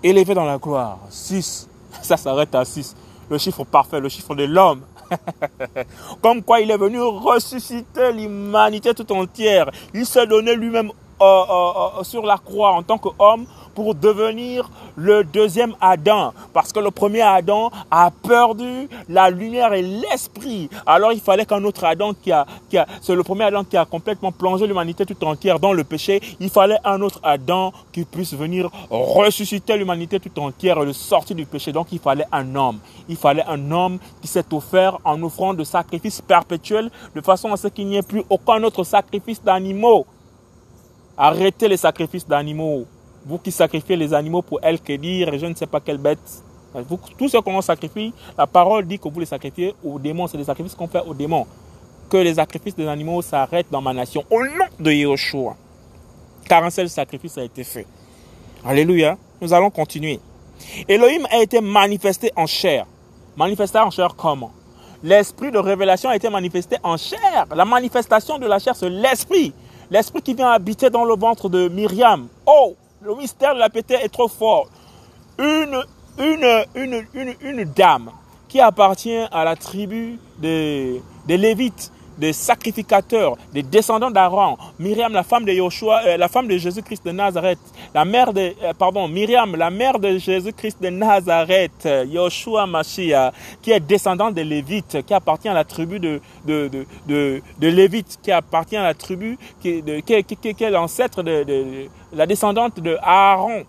élevé 0.04 0.34
dans 0.34 0.46
la 0.46 0.58
gloire 0.58 1.00
six. 1.10 1.68
Ça 2.02 2.18
s'arrête 2.18 2.54
à 2.56 2.66
six. 2.66 2.96
Le 3.30 3.38
chiffre 3.38 3.64
parfait, 3.64 4.00
le 4.00 4.10
chiffre 4.10 4.36
de 4.36 4.44
l'homme. 4.44 4.82
Comme 6.22 6.42
quoi 6.44 6.60
il 6.60 6.72
est 6.72 6.78
venu 6.78 7.02
ressusciter 7.02 8.12
l'humanité 8.12 8.94
tout 8.94 9.10
entière. 9.14 9.70
Il 9.94 10.06
s'est 10.06 10.28
donné 10.28 10.56
lui-même 10.56 10.92
euh, 11.22 11.26
euh, 11.26 12.00
euh, 12.00 12.04
sur 12.04 12.26
la 12.26 12.38
croix 12.38 12.72
en 12.74 12.84
tant 12.84 12.98
qu'homme 12.98 13.46
pour 13.74 13.96
devenir 13.96 14.70
le 14.96 15.24
deuxième 15.24 15.76
Adam. 15.82 16.34
Parce 16.54 16.72
que 16.72 16.80
le 16.80 16.92
premier 16.92 17.22
Adam 17.22 17.72
a 17.90 18.12
perdu 18.12 18.88
la 19.10 19.30
lumière 19.30 19.74
et 19.74 19.82
l'esprit. 19.82 20.70
Alors 20.86 21.12
il 21.12 21.20
fallait 21.20 21.46
qu'un 21.46 21.64
autre 21.64 21.84
Adam 21.84 22.14
qui 22.14 22.32
a, 22.32 22.46
qui 22.70 22.78
a 22.78 22.88
c'est 23.02 23.16
le 23.16 23.24
premier 23.24 23.46
Adam 23.46 23.64
qui 23.64 23.78
a 23.78 23.86
complètement 23.86 24.32
plongé 24.32 24.68
l'humanité 24.68 25.06
tout 25.06 25.24
entière 25.26 25.60
dans 25.60 25.74
le 25.74 25.84
péché. 25.84 26.22
Il 26.40 26.50
fallait 26.50 26.80
un 26.84 27.02
autre 27.02 27.20
Adam 27.24 27.72
qui 27.92 28.06
puisse 28.06 28.34
venir 28.34 28.70
ressusciter 28.90 29.78
l'humanité 29.78 30.20
tout 30.20 30.40
entière 30.40 30.82
et 30.82 30.86
le 30.86 30.94
sortir 30.94 31.36
du 31.36 31.46
péché. 31.46 31.72
Donc 31.72 31.88
il 31.92 32.00
fallait 32.00 32.28
un 32.32 32.56
homme. 32.56 32.80
Il 33.10 33.18
fallait 33.18 33.46
un 33.48 33.72
homme 33.72 34.00
qui 34.22 34.28
s'est 34.28 34.46
offert 34.52 35.00
en 35.04 35.22
offrant 35.24 35.54
de 35.54 35.64
sacrifices 35.64 36.22
perpétuels 36.22 36.90
de 37.16 37.22
façon 37.22 37.52
à 37.52 37.58
ce 37.58 37.68
qu'il 37.68 37.88
n'y 37.88 37.98
ait 37.98 38.02
plus 38.02 38.24
aucun 38.30 38.62
autre 38.64 38.84
sacrifice 38.84 39.42
d'animaux. 39.42 40.06
Arrêtez 41.18 41.68
les 41.68 41.78
sacrifices 41.78 42.28
d'animaux. 42.28 42.86
Vous 43.26 43.38
qui 43.38 43.52
sacrifiez 43.52 43.96
les 43.96 44.14
animaux 44.14 44.42
pour 44.42 44.60
elle 44.62 44.80
que 44.80 44.94
dire, 44.94 45.38
je 45.38 45.46
ne 45.46 45.56
sais 45.56 45.66
pas 45.66 45.80
quelle 45.80 45.98
bête. 45.98 46.20
Vous, 46.74 47.00
tout 47.18 47.30
ce 47.30 47.38
qu'on 47.38 47.62
sacrifie, 47.62 48.14
la 48.38 48.48
parole 48.48 48.86
dit 48.86 48.98
que 48.98 49.08
vous 49.08 49.20
les 49.20 49.26
sacrifiez 49.26 49.76
aux 49.84 50.00
démons. 50.00 50.28
C'est 50.28 50.38
des 50.38 50.44
sacrifices 50.44 50.76
qu'on 50.76 50.88
fait 50.88 51.04
aux 51.06 51.14
démons. 51.14 51.46
Que 52.10 52.18
les 52.18 52.34
sacrifices 52.34 52.76
des 52.76 52.88
animaux 52.88 53.22
s'arrêtent 53.22 53.72
dans 53.72 53.82
ma 53.82 53.94
nation 53.94 54.24
au 54.30 54.44
nom 54.44 54.66
de 54.80 54.92
Yahushua. 54.92 55.56
Car 56.48 56.64
un 56.64 56.70
seul 56.70 56.90
sacrifice 56.90 57.38
a 57.38 57.44
été 57.44 57.64
fait. 57.64 57.86
Alléluia. 58.66 59.18
Nous 59.40 59.54
allons 59.54 59.70
continuer. 59.70 60.20
Elohim 60.88 61.26
a 61.32 61.42
été 61.42 61.62
manifesté 61.62 62.32
en 62.36 62.46
chair. 62.46 62.86
Manifesté 63.36 63.80
en 63.80 63.90
chair 63.90 64.16
comment? 64.16 64.52
L'esprit 65.04 65.52
de 65.52 65.58
révélation 65.58 66.10
a 66.10 66.16
été 66.16 66.30
manifesté 66.30 66.78
en 66.82 66.98
chair. 66.98 67.46
La 67.54 67.66
manifestation 67.66 68.38
de 68.40 68.48
la 68.48 68.60
chair, 68.60 68.76
c'est 68.76 68.90
l'esprit. 68.90 69.54
L'esprit 69.92 70.22
qui 70.22 70.34
vient 70.34 70.50
habiter 70.50 70.90
dans 70.90 71.04
le 71.04 71.16
ventre 71.16 71.50
de 71.50 71.68
Myriam. 71.68 72.28
Oh, 72.46 72.76
le 73.04 73.16
mystère 73.16 73.54
de 73.54 73.60
la 73.60 73.70
pété 73.70 73.96
est 73.96 74.10
trop 74.10 74.28
fort. 74.28 74.68
Une, 75.38 75.84
dame 77.76 78.12
qui 78.48 78.60
appartient 78.62 79.26
à 79.32 79.44
la 79.44 79.56
tribu 79.56 80.20
des 80.40 81.02
Lévites, 81.28 81.92
des 82.18 82.34
sacrificateurs, 82.34 83.38
des 83.54 83.64
descendants 83.64 84.12
d'Aaron, 84.12 84.58
Myriam, 84.80 85.14
la 85.14 85.24
femme 85.24 85.46
de 85.46 85.54
Joshua, 85.54 86.02
euh, 86.06 86.18
la 86.18 86.28
femme 86.28 86.48
de 86.48 86.58
Jésus-Christ 86.58 87.06
de 87.06 87.12
Nazareth, 87.12 87.60
la 87.94 88.06
mère 88.06 88.34
de, 88.34 88.54
euh, 88.64 88.74
pardon, 88.78 89.08
Myriam, 89.08 89.56
la 89.56 89.70
mère 89.70 90.00
de 90.00 90.18
Jésus-Christ 90.18 90.82
de 90.82 90.90
Nazareth, 90.90 91.88
Yoshua 92.08 92.66
Mashiach, 92.66 93.34
qui 93.62 93.72
est 93.72 93.80
descendant 93.80 94.32
des 94.32 94.44
Lévites, 94.44 95.06
qui 95.06 95.14
appartient 95.14 95.50
à 95.50 95.54
la 95.54 95.64
tribu 95.64 96.00
de, 96.00 96.22
de, 96.46 96.68
de, 96.68 96.86
de, 97.08 97.42
de 97.60 97.68
Lévites, 97.68 98.20
qui 98.22 98.32
appartient 98.32 98.78
à 98.78 98.84
la 98.84 98.94
tribu, 98.94 99.38
qui, 99.62 99.82
de, 99.82 100.00
qui, 100.00 100.14
est 100.14 100.70
l'ancêtre 100.70 101.24
de, 101.24 101.44
de 101.44 101.88
la 102.14 102.26
descendante 102.26 102.80
de 102.80 102.98
Aaron, 103.02 103.64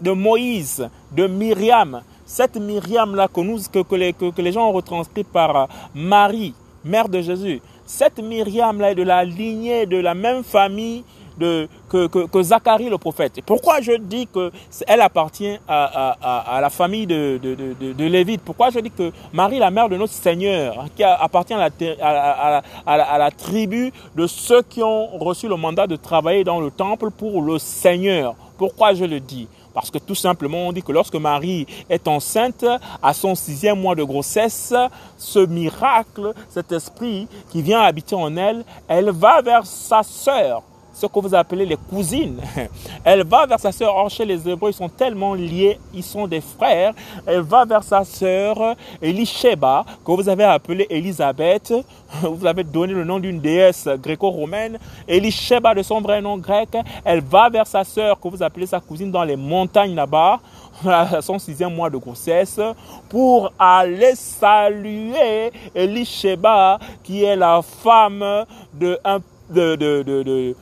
de 0.00 0.10
Moïse, 0.10 0.88
de 1.12 1.26
Myriam. 1.26 2.02
Cette 2.26 2.56
Myriam-là 2.56 3.28
que, 3.28 3.82
que, 3.82 3.94
les, 3.94 4.12
que, 4.12 4.40
les 4.40 4.52
gens 4.52 4.68
ont 4.68 4.72
retranscrit 4.72 5.24
par 5.24 5.56
euh, 5.56 5.66
Marie, 5.94 6.54
mère 6.84 7.08
de 7.08 7.20
Jésus. 7.20 7.60
Cette 7.86 8.18
Myriam-là 8.18 8.92
est 8.92 8.94
de 8.94 9.02
la 9.02 9.24
lignée, 9.24 9.86
de 9.86 9.96
la 9.96 10.14
même 10.14 10.42
famille 10.42 11.04
que, 11.38 12.42
Zacharie 12.42 12.88
le 12.88 12.98
prophète. 12.98 13.40
Pourquoi 13.44 13.80
je 13.80 13.92
dis 13.92 14.28
qu'elle 14.28 15.00
appartient 15.00 15.58
à, 15.68 16.58
la 16.60 16.70
famille 16.70 17.06
de, 17.06 17.38
de, 17.42 18.04
Lévite? 18.04 18.42
Pourquoi 18.44 18.70
je 18.70 18.78
dis 18.80 18.90
que 18.90 19.12
Marie, 19.32 19.58
la 19.58 19.70
mère 19.70 19.88
de 19.88 19.96
notre 19.96 20.12
Seigneur, 20.12 20.86
qui 20.96 21.02
appartient 21.02 21.54
à 21.54 22.62
à 22.86 23.18
la 23.18 23.30
tribu 23.30 23.92
de 24.16 24.26
ceux 24.26 24.62
qui 24.62 24.82
ont 24.82 25.18
reçu 25.18 25.48
le 25.48 25.56
mandat 25.56 25.86
de 25.86 25.96
travailler 25.96 26.44
dans 26.44 26.60
le 26.60 26.70
temple 26.70 27.10
pour 27.10 27.42
le 27.42 27.58
Seigneur 27.58 28.34
Pourquoi 28.58 28.94
je 28.94 29.04
le 29.04 29.20
dis? 29.20 29.48
Parce 29.74 29.90
que 29.90 29.98
tout 29.98 30.14
simplement, 30.14 30.68
on 30.68 30.72
dit 30.72 30.82
que 30.82 30.92
lorsque 30.92 31.16
Marie 31.16 31.66
est 31.90 32.08
enceinte, 32.08 32.64
à 33.02 33.12
son 33.12 33.34
sixième 33.34 33.80
mois 33.80 33.96
de 33.96 34.04
grossesse, 34.04 34.72
ce 35.18 35.40
miracle, 35.40 36.32
cet 36.48 36.72
esprit 36.72 37.28
qui 37.50 37.60
vient 37.60 37.80
habiter 37.80 38.14
en 38.14 38.36
elle, 38.36 38.64
elle 38.88 39.10
va 39.10 39.42
vers 39.42 39.66
sa 39.66 40.02
sœur 40.02 40.62
ce 40.94 41.06
que 41.06 41.20
vous 41.20 41.34
appelez 41.34 41.66
les 41.66 41.76
cousines. 41.76 42.40
Elle 43.04 43.24
va 43.24 43.46
vers 43.46 43.60
sa 43.60 43.72
sœur. 43.72 43.94
Or, 43.94 44.08
chez 44.08 44.24
les 44.24 44.48
Hébreux, 44.48 44.70
ils 44.70 44.74
sont 44.74 44.88
tellement 44.88 45.34
liés, 45.34 45.78
ils 45.92 46.02
sont 46.02 46.26
des 46.26 46.40
frères. 46.40 46.94
Elle 47.26 47.40
va 47.40 47.64
vers 47.64 47.82
sa 47.82 48.04
sœur 48.04 48.76
Elisheba, 49.02 49.84
que 50.04 50.12
vous 50.12 50.28
avez 50.28 50.44
appelée 50.44 50.86
Elisabeth. 50.88 51.74
Vous 52.22 52.46
avez 52.46 52.62
donné 52.62 52.92
le 52.92 53.02
nom 53.02 53.18
d'une 53.18 53.40
déesse 53.40 53.88
gréco-romaine. 54.00 54.78
Elisheba 55.08 55.74
de 55.74 55.82
son 55.82 56.00
vrai 56.00 56.22
nom 56.22 56.38
grec. 56.38 56.68
Elle 57.04 57.20
va 57.20 57.48
vers 57.48 57.66
sa 57.66 57.82
sœur, 57.82 58.20
que 58.20 58.28
vous 58.28 58.40
appelez 58.40 58.66
sa 58.66 58.78
cousine, 58.78 59.10
dans 59.10 59.24
les 59.24 59.34
montagnes 59.34 59.96
là-bas. 59.96 60.38
à 60.86 61.22
son 61.22 61.38
sixième 61.38 61.74
mois 61.74 61.90
de 61.90 61.96
grossesse 61.96 62.60
pour 63.08 63.52
aller 63.58 64.14
saluer 64.14 65.52
Elisheba, 65.74 66.78
qui 67.02 67.24
est 67.24 67.36
la 67.36 67.62
femme 67.62 68.44
de, 68.72 68.98
un, 69.04 69.20
de, 69.50 69.76
de, 69.76 70.56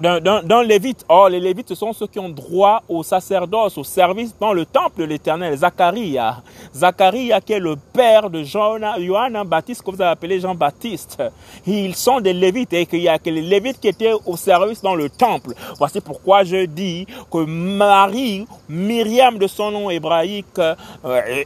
de 0.00 0.42
d'un 0.42 0.62
lévite. 0.62 1.04
Or, 1.08 1.28
les 1.28 1.40
lévites, 1.40 1.74
sont 1.74 1.92
ceux 1.92 2.06
qui 2.06 2.18
ont 2.18 2.28
droit 2.28 2.82
au 2.88 3.02
sacerdoce, 3.02 3.78
au 3.78 3.84
service 3.84 4.34
dans 4.38 4.52
le 4.52 4.66
temple 4.66 5.00
de 5.00 5.04
l'éternel. 5.04 5.56
Zacharie. 5.56 6.16
Zacharie 6.74 7.30
qui 7.44 7.52
est 7.52 7.58
le 7.58 7.76
père 7.76 8.30
de 8.30 8.42
Johann 8.42 9.42
Baptiste, 9.46 9.82
que 9.82 9.90
vous 9.90 10.00
avez 10.00 10.10
appelé 10.10 10.40
Jean-Baptiste. 10.40 11.22
Ils 11.66 11.94
sont 11.94 12.20
des 12.20 12.32
lévites 12.32 12.72
et 12.72 12.86
qu'il 12.86 13.00
y 13.00 13.08
a 13.08 13.18
que 13.18 13.30
les 13.30 13.42
lévites 13.42 13.80
qui 13.80 13.88
étaient 13.88 14.12
au 14.26 14.36
service 14.36 14.82
dans 14.82 14.94
le 14.94 15.08
temple. 15.08 15.54
Voici 15.78 16.00
pourquoi 16.00 16.44
je 16.44 16.66
dis 16.66 17.06
que 17.30 17.44
Marie, 17.44 18.46
Myriam 18.68 19.38
de 19.38 19.46
son 19.46 19.70
nom 19.70 19.90
hébraïque, 19.90 20.58
euh, 20.58 20.74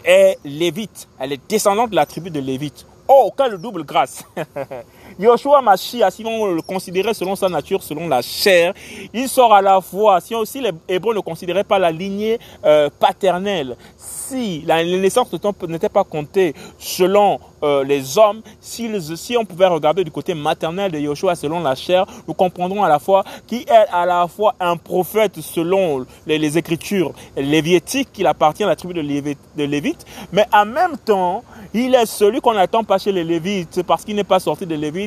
est 0.04 0.38
lévite. 0.44 1.08
Elle 1.18 1.32
est 1.32 1.40
descendante 1.48 1.90
de 1.90 1.96
la 1.96 2.06
tribu 2.06 2.30
de 2.30 2.40
Lévite. 2.40 2.86
Oh, 3.08 3.32
quelle 3.36 3.56
double 3.56 3.84
grâce 3.84 4.22
Yoshua 5.18 5.62
Mashiach, 5.62 6.12
si 6.12 6.24
on 6.24 6.46
le 6.46 6.62
considérait 6.62 7.14
selon 7.14 7.36
sa 7.36 7.48
nature, 7.48 7.82
selon 7.82 8.08
la 8.08 8.22
chair, 8.22 8.74
il 9.12 9.28
sort 9.28 9.52
à 9.52 9.62
la 9.62 9.80
fois, 9.80 10.20
si 10.20 10.34
aussi 10.34 10.60
les 10.60 10.72
Hébreux 10.88 11.14
ne 11.14 11.20
considéraient 11.20 11.64
pas 11.64 11.78
la 11.78 11.90
lignée 11.90 12.38
euh, 12.64 12.88
paternelle, 12.98 13.76
si 13.96 14.62
la 14.66 14.84
naissance 14.84 15.28
n'était 15.68 15.88
pas 15.88 16.04
comptée 16.04 16.54
selon 16.78 17.40
euh, 17.62 17.82
les 17.82 18.18
hommes, 18.18 18.42
si, 18.60 18.88
on 19.36 19.44
pouvait 19.44 19.66
regarder 19.66 20.04
du 20.04 20.10
côté 20.10 20.34
maternel 20.34 20.92
de 20.92 20.98
Yoshua 20.98 21.34
selon 21.34 21.60
la 21.60 21.74
chair, 21.74 22.06
nous 22.26 22.34
comprendrons 22.34 22.84
à 22.84 22.88
la 22.88 22.98
fois 22.98 23.24
qu'il 23.46 23.62
est 23.62 23.88
à 23.92 24.06
la 24.06 24.28
fois 24.28 24.54
un 24.60 24.76
prophète 24.76 25.40
selon 25.40 26.06
les, 26.26 26.58
écritures 26.58 27.12
léviétiques, 27.36 28.12
qu'il 28.12 28.26
appartient 28.26 28.64
à 28.64 28.68
la 28.68 28.76
tribu 28.76 28.94
de, 28.94 29.00
Lévite, 29.00 29.38
de 29.56 29.64
Lévite, 29.64 30.06
mais 30.32 30.46
en 30.52 30.66
même 30.66 30.96
temps, 30.98 31.42
il 31.74 31.94
est 31.94 32.06
celui 32.06 32.40
qu'on 32.40 32.54
n'attend 32.54 32.84
pas 32.84 32.98
chez 32.98 33.12
les 33.12 33.24
Lévites, 33.24 33.82
parce 33.82 34.04
qu'il 34.04 34.16
n'est 34.16 34.24
pas 34.24 34.40
sorti 34.40 34.66
de 34.66 34.74
Lévite, 34.74 34.97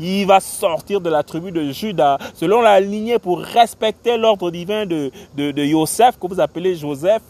il 0.00 0.26
va 0.26 0.40
sortir 0.40 1.00
de 1.00 1.10
la 1.10 1.22
tribu 1.22 1.52
de 1.52 1.70
Judas, 1.72 2.18
selon 2.34 2.60
la 2.60 2.80
lignée 2.80 3.18
pour 3.18 3.40
respecter 3.40 4.16
l'ordre 4.16 4.50
divin 4.50 4.86
de, 4.86 5.10
de, 5.36 5.50
de 5.50 5.64
Joseph, 5.64 6.18
que 6.20 6.26
vous 6.26 6.40
appelez 6.40 6.76
Joseph. 6.76 7.22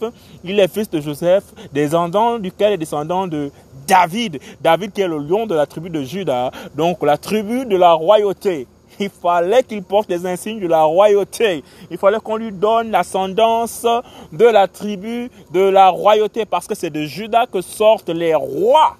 Il 0.44 0.58
est 0.60 0.72
fils 0.72 0.90
de 0.90 1.00
Joseph, 1.00 1.44
descendant 1.72 2.38
duquel 2.38 2.72
est 2.72 2.78
descendant 2.78 3.26
de 3.26 3.50
David. 3.86 4.40
David 4.60 4.92
qui 4.92 5.02
est 5.02 5.08
le 5.08 5.18
lion 5.18 5.46
de 5.46 5.54
la 5.54 5.66
tribu 5.66 5.90
de 5.90 6.02
Judas, 6.02 6.50
donc 6.74 7.02
la 7.02 7.18
tribu 7.18 7.66
de 7.66 7.76
la 7.76 7.92
royauté. 7.92 8.66
Il 9.00 9.10
fallait 9.10 9.62
qu'il 9.62 9.82
porte 9.82 10.08
les 10.08 10.24
insignes 10.24 10.60
de 10.60 10.68
la 10.68 10.84
royauté. 10.84 11.64
Il 11.90 11.98
fallait 11.98 12.20
qu'on 12.20 12.36
lui 12.36 12.52
donne 12.52 12.90
l'ascendance 12.90 13.86
de 14.32 14.44
la 14.44 14.68
tribu 14.68 15.30
de 15.52 15.60
la 15.60 15.88
royauté 15.88 16.44
parce 16.44 16.66
que 16.66 16.74
c'est 16.74 16.90
de 16.90 17.02
Judas 17.02 17.46
que 17.46 17.60
sortent 17.60 18.10
les 18.10 18.34
rois. 18.34 18.96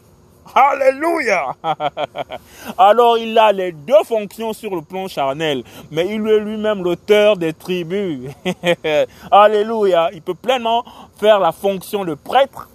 Alléluia. 0.54 1.57
Alors 2.78 3.18
il 3.18 3.37
a 3.38 3.52
les 3.52 3.72
deux 3.72 4.02
fonctions 4.04 4.52
sur 4.52 4.74
le 4.74 4.83
plan 4.83 5.09
charnel, 5.09 5.64
mais 5.90 6.07
il 6.07 6.26
est 6.26 6.40
lui-même 6.40 6.83
l'auteur 6.83 7.37
des 7.37 7.52
tribus. 7.52 8.30
Alléluia. 9.30 10.11
Il 10.12 10.22
peut 10.22 10.35
pleinement 10.35 10.85
faire 11.18 11.38
la 11.38 11.52
fonction 11.52 12.04
de 12.04 12.14
prêtre. 12.14 12.68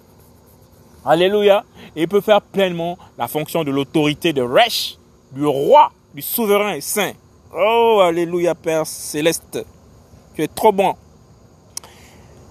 Alléluia. 1.04 1.64
Et 1.96 2.02
il 2.02 2.08
peut 2.08 2.20
faire 2.20 2.42
pleinement 2.42 2.98
la 3.18 3.28
fonction 3.28 3.64
de 3.64 3.70
l'autorité 3.70 4.32
de 4.32 4.42
Resh, 4.42 4.98
du 5.32 5.44
roi, 5.44 5.90
du 6.14 6.22
souverain 6.22 6.74
et 6.74 6.80
saint. 6.80 7.12
Oh, 7.54 8.00
Alléluia, 8.02 8.54
Père 8.54 8.86
céleste. 8.86 9.64
Tu 10.34 10.42
es 10.42 10.48
trop 10.48 10.72
bon. 10.72 10.94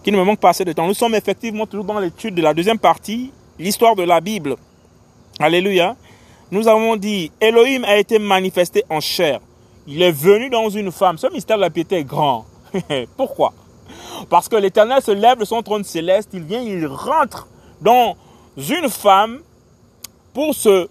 Qu'il 0.04 0.14
ne 0.14 0.20
me 0.20 0.24
manque 0.24 0.40
pas 0.40 0.50
assez 0.50 0.66
de 0.66 0.74
temps. 0.74 0.88
Nous 0.88 0.94
sommes 0.94 1.16
effectivement 1.16 1.66
toujours 1.66 1.86
dans 1.86 2.00
l'étude 2.00 2.36
de 2.36 2.42
la 2.42 2.54
deuxième 2.54 2.80
partie, 2.80 3.32
l'histoire 3.58 3.96
de 3.96 4.04
la 4.04 4.20
Bible. 4.20 4.56
Alléluia. 5.42 5.96
Nous 6.52 6.68
avons 6.68 6.98
dit, 6.98 7.32
Elohim 7.40 7.86
a 7.86 7.96
été 7.96 8.20
manifesté 8.20 8.84
en 8.90 9.00
chair. 9.00 9.40
Il 9.88 10.02
est 10.02 10.12
venu 10.12 10.50
dans 10.50 10.70
une 10.70 10.92
femme. 10.92 11.18
Ce 11.18 11.32
mystère 11.32 11.56
de 11.56 11.62
la 11.62 11.70
piété 11.70 12.00
est 12.00 12.04
grand. 12.04 12.46
Pourquoi? 13.18 13.54
Parce 14.30 14.50
que 14.50 14.58
l'Éternel 14.58 15.02
se 15.02 15.12
lève 15.12 15.38
de 15.38 15.46
son 15.46 15.62
trône 15.62 15.86
céleste, 15.86 16.32
il 16.34 16.44
vient, 16.44 16.60
il 16.60 16.86
rentre 16.86 17.48
dans 17.80 18.18
une 18.58 18.90
femme 18.90 19.40
pour 20.34 20.54
se 20.54 20.90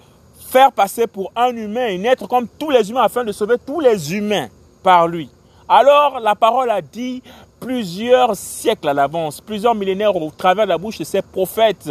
faire 0.51 0.73
passer 0.73 1.07
pour 1.07 1.31
un 1.37 1.55
humain, 1.55 1.89
et 1.89 1.99
naître 1.99 2.27
comme 2.27 2.49
tous 2.49 2.71
les 2.71 2.89
humains 2.89 3.03
afin 3.03 3.25
de 3.25 3.33
sauver 3.33 3.57
tous 3.65 3.81
les 3.81 4.15
humains 4.15 4.49
par 4.83 5.09
lui. 5.09 5.29
Alors 5.69 6.21
la 6.21 6.35
parole 6.35 6.71
a 6.71 6.81
dit 6.81 7.23
plusieurs 7.61 8.35
siècles 8.35 8.89
à 8.89 8.95
l'avance, 8.95 9.43
plusieurs 9.43 9.75
millénaires 9.75 10.17
au 10.17 10.31
travers 10.31 10.65
de 10.65 10.71
la 10.71 10.79
bouche 10.79 10.99
de 10.99 11.05
ces 11.05 11.21
prophètes, 11.21 11.91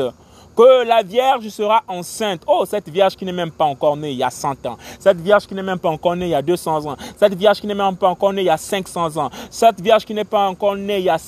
que 0.58 0.84
la 0.86 1.04
Vierge 1.04 1.48
sera 1.50 1.84
enceinte. 1.88 2.42
Oh, 2.48 2.66
cette 2.66 2.90
Vierge 2.90 3.16
qui 3.16 3.26
n'est 3.26 3.32
même 3.32 3.52
pas 3.52 3.66
encore 3.66 3.96
née 3.96 4.12
il 4.12 4.18
y 4.18 4.24
a 4.24 4.32
100 4.32 4.66
ans. 4.66 4.78
Cette 5.00 5.22
Vierge 5.22 5.46
qui 5.46 5.54
n'est 5.54 5.62
même 5.62 5.78
pas 5.78 5.90
encore 5.90 6.16
née 6.16 6.26
il 6.26 6.32
y 6.32 6.36
a 6.36 6.42
200 6.42 6.88
ans. 6.88 6.98
Cette 7.16 7.36
Vierge 7.36 7.62
qui 7.62 7.68
n'est 7.68 7.76
même 7.76 7.96
pas 7.96 8.10
encore 8.10 8.34
née 8.34 8.42
il 8.42 8.46
y 8.46 8.50
a 8.50 8.58
500 8.58 9.18
ans. 9.18 9.30
Cette 9.52 9.80
Vierge 9.80 10.04
qui 10.04 10.16
n'est 10.16 10.26
pas 10.26 10.48
encore 10.48 10.76
née 10.76 10.98
il 10.98 11.06
y 11.06 11.10
a 11.10 11.20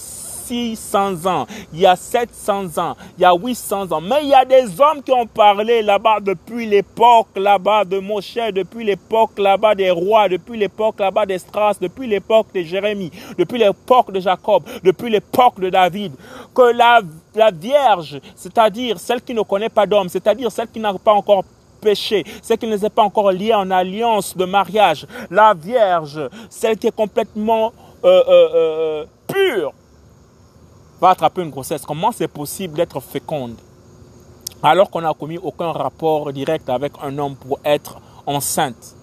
600 0.49 1.27
ans, 1.27 1.45
il 1.71 1.81
y 1.81 1.85
a 1.85 1.95
700 1.95 2.79
ans, 2.79 2.97
il 3.17 3.21
y 3.21 3.25
a 3.25 3.35
800 3.35 3.91
ans. 3.91 4.01
Mais 4.01 4.23
il 4.23 4.29
y 4.29 4.33
a 4.33 4.43
des 4.43 4.81
hommes 4.81 5.03
qui 5.03 5.11
ont 5.11 5.27
parlé 5.27 5.83
là-bas 5.83 6.19
depuis 6.21 6.65
l'époque 6.65 7.27
là-bas 7.35 7.85
de 7.85 7.99
Moshe, 7.99 8.39
depuis 8.55 8.83
l'époque 8.83 9.37
là-bas 9.37 9.75
des 9.75 9.91
rois, 9.91 10.27
depuis 10.27 10.57
l'époque 10.57 10.99
là-bas 10.99 11.27
des 11.27 11.37
Strass, 11.37 11.79
depuis 11.79 12.07
l'époque 12.07 12.47
de 12.55 12.61
Jérémie, 12.61 13.11
depuis 13.37 13.59
l'époque 13.59 14.11
de 14.11 14.19
Jacob, 14.19 14.63
depuis 14.83 15.11
l'époque 15.11 15.59
de 15.59 15.69
David, 15.69 16.13
que 16.55 16.73
la, 16.73 17.01
la 17.35 17.51
Vierge, 17.51 18.19
c'est-à-dire 18.35 18.99
celle 18.99 19.21
qui 19.21 19.33
ne 19.33 19.41
connaît 19.41 19.69
pas 19.69 19.85
d'homme, 19.85 20.09
c'est-à-dire 20.09 20.51
celle 20.51 20.67
qui 20.67 20.79
n'a 20.79 20.93
pas 20.93 21.13
encore 21.13 21.43
péché, 21.79 22.23
celle 22.41 22.57
qui 22.57 22.67
ne 22.67 22.77
s'est 22.77 22.89
pas 22.89 23.03
encore 23.03 23.31
liée 23.31 23.53
en 23.53 23.69
alliance 23.71 24.35
de 24.35 24.45
mariage, 24.45 25.07
la 25.29 25.53
Vierge, 25.53 26.19
celle 26.49 26.77
qui 26.77 26.87
est 26.87 26.95
complètement 26.95 27.73
euh, 28.03 28.23
euh, 28.27 28.49
euh, 28.55 29.05
pure, 29.27 29.73
va 30.99 31.09
attraper 31.09 31.41
une 31.41 31.49
grossesse. 31.49 31.85
Comment 31.85 32.11
c'est 32.11 32.27
possible 32.27 32.75
d'être 32.75 32.99
féconde 32.99 33.55
alors 34.61 34.89
qu'on 34.89 35.01
n'a 35.01 35.13
commis 35.13 35.37
aucun 35.37 35.71
rapport 35.71 36.33
direct 36.33 36.69
avec 36.69 36.91
un 37.01 37.17
homme 37.17 37.35
pour 37.35 37.59
être 37.63 38.01
enceinte? 38.25 38.95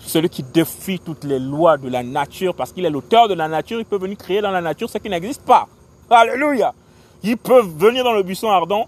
Celui 0.00 0.28
qui 0.28 0.42
défie 0.42 0.98
toutes 0.98 1.24
les 1.24 1.38
lois 1.38 1.78
de 1.78 1.88
la 1.88 2.02
nature 2.02 2.54
parce 2.54 2.72
qu'il 2.72 2.84
est 2.84 2.90
l'auteur 2.90 3.28
de 3.28 3.34
la 3.34 3.48
nature, 3.48 3.78
il 3.78 3.86
peut 3.86 3.98
venir 3.98 4.18
créer 4.18 4.40
dans 4.40 4.50
la 4.50 4.60
nature 4.60 4.90
ce 4.90 4.98
qui 4.98 5.08
n'existe 5.08 5.42
pas. 5.42 5.68
Alléluia. 6.10 6.74
Il 7.24 7.36
peut 7.36 7.62
venir 7.62 8.04
dans 8.04 8.12
le 8.12 8.22
buisson 8.22 8.50
ardent 8.50 8.86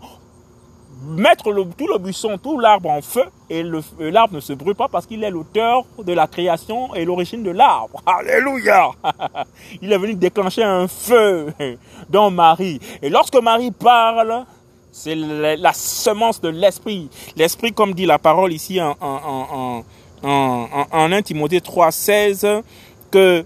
mettre 1.07 1.53
le, 1.53 1.65
tout 1.77 1.87
le 1.87 1.99
buisson, 1.99 2.39
tout 2.39 2.59
l'arbre 2.59 2.91
en 2.91 3.03
feu, 3.03 3.25
et 3.51 3.63
l'arbre 3.99 4.35
ne 4.35 4.41
se 4.41 4.53
brûle 4.53 4.75
pas 4.75 4.89
parce 4.89 5.07
qu'il 5.07 5.23
est 5.23 5.31
l'auteur 5.31 5.85
de 6.03 6.13
la 6.13 6.27
création 6.27 6.95
et 6.95 7.05
l'origine 7.05 7.43
de 7.43 7.51
l'arbre. 7.51 8.03
Alléluia 8.07 8.91
Il 9.83 9.93
est 9.93 9.99
venu 9.99 10.15
déclencher 10.15 10.63
un 10.63 10.89
feu 10.89 11.53
dans 12.09 12.31
Marie. 12.31 12.81
Et 13.03 13.11
lorsque 13.11 13.37
Marie 13.37 13.71
parle, 13.71 14.45
c'est 14.93 15.15
la, 15.15 15.73
semence 15.73 16.41
de 16.41 16.49
l'esprit. 16.49 17.11
L'esprit, 17.37 17.73
comme 17.73 17.95
dit 17.95 18.07
la 18.07 18.19
parole 18.19 18.53
ici 18.53 18.81
en, 18.81 18.97
en, 19.01 19.85
en, 20.23 20.29
en, 20.29 20.87
en 20.91 21.13
1 21.13 21.23
Timothée 21.23 21.61
3, 21.61 21.91
16, 21.91 22.47
que 23.11 23.45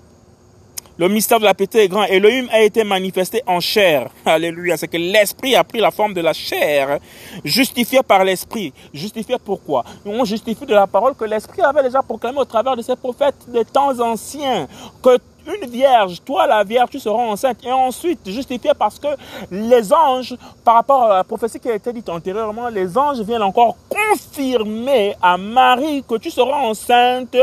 le 0.99 1.09
mystère 1.09 1.39
de 1.39 1.45
la 1.45 1.55
piété 1.55 1.85
est 1.85 1.89
grand. 1.89 2.05
Elohim 2.05 2.49
a 2.51 2.61
été 2.61 2.83
manifesté 2.83 3.41
en 3.47 3.61
chair. 3.61 4.11
Alléluia. 4.27 4.77
C'est 4.77 4.89
que 4.89 4.97
l'esprit 4.97 5.55
a 5.55 5.63
pris 5.63 5.79
la 5.79 5.93
forme 5.93 6.13
de 6.13 6.21
la 6.21 6.33
chair, 6.33 6.99
justifié 7.45 8.03
par 8.03 8.25
l'esprit. 8.25 8.73
Justifié 8.93 9.37
pourquoi? 9.43 9.85
On 10.05 10.25
justifie 10.25 10.67
de 10.67 10.75
la 10.75 10.89
parole 10.89 11.15
que 11.15 11.25
l'esprit 11.25 11.63
avait 11.63 11.85
déjà 11.85 12.03
proclamé 12.03 12.39
au 12.39 12.45
travers 12.45 12.77
de 12.77 12.83
ses 12.83 12.97
prophètes 12.97 13.37
des 13.47 13.65
temps 13.65 13.99
anciens. 14.01 14.67
Que 15.01 15.19
une 15.49 15.71
vierge, 15.71 16.21
toi 16.25 16.47
la 16.47 16.63
vierge, 16.63 16.91
tu 16.91 16.99
seras 16.99 17.23
enceinte. 17.23 17.65
Et 17.65 17.73
ensuite, 17.73 18.21
justifié 18.29 18.73
parce 18.79 18.99
que 18.99 19.09
les 19.51 19.93
anges, 19.93 20.37
par 20.65 20.75
rapport 20.75 21.05
à 21.05 21.17
la 21.17 21.25
prophétie 21.25 21.61
qui 21.61 21.71
a 21.71 21.75
été 21.75 21.93
dite 21.93 22.09
antérieurement, 22.09 22.69
les 22.69 22.99
anges 22.99 23.21
viennent 23.21 23.43
encore 23.43 23.77
confirmer 23.89 25.15
à 25.23 25.39
Marie 25.39 26.05
que 26.07 26.17
tu 26.17 26.31
seras 26.31 26.59
enceinte, 26.59 27.37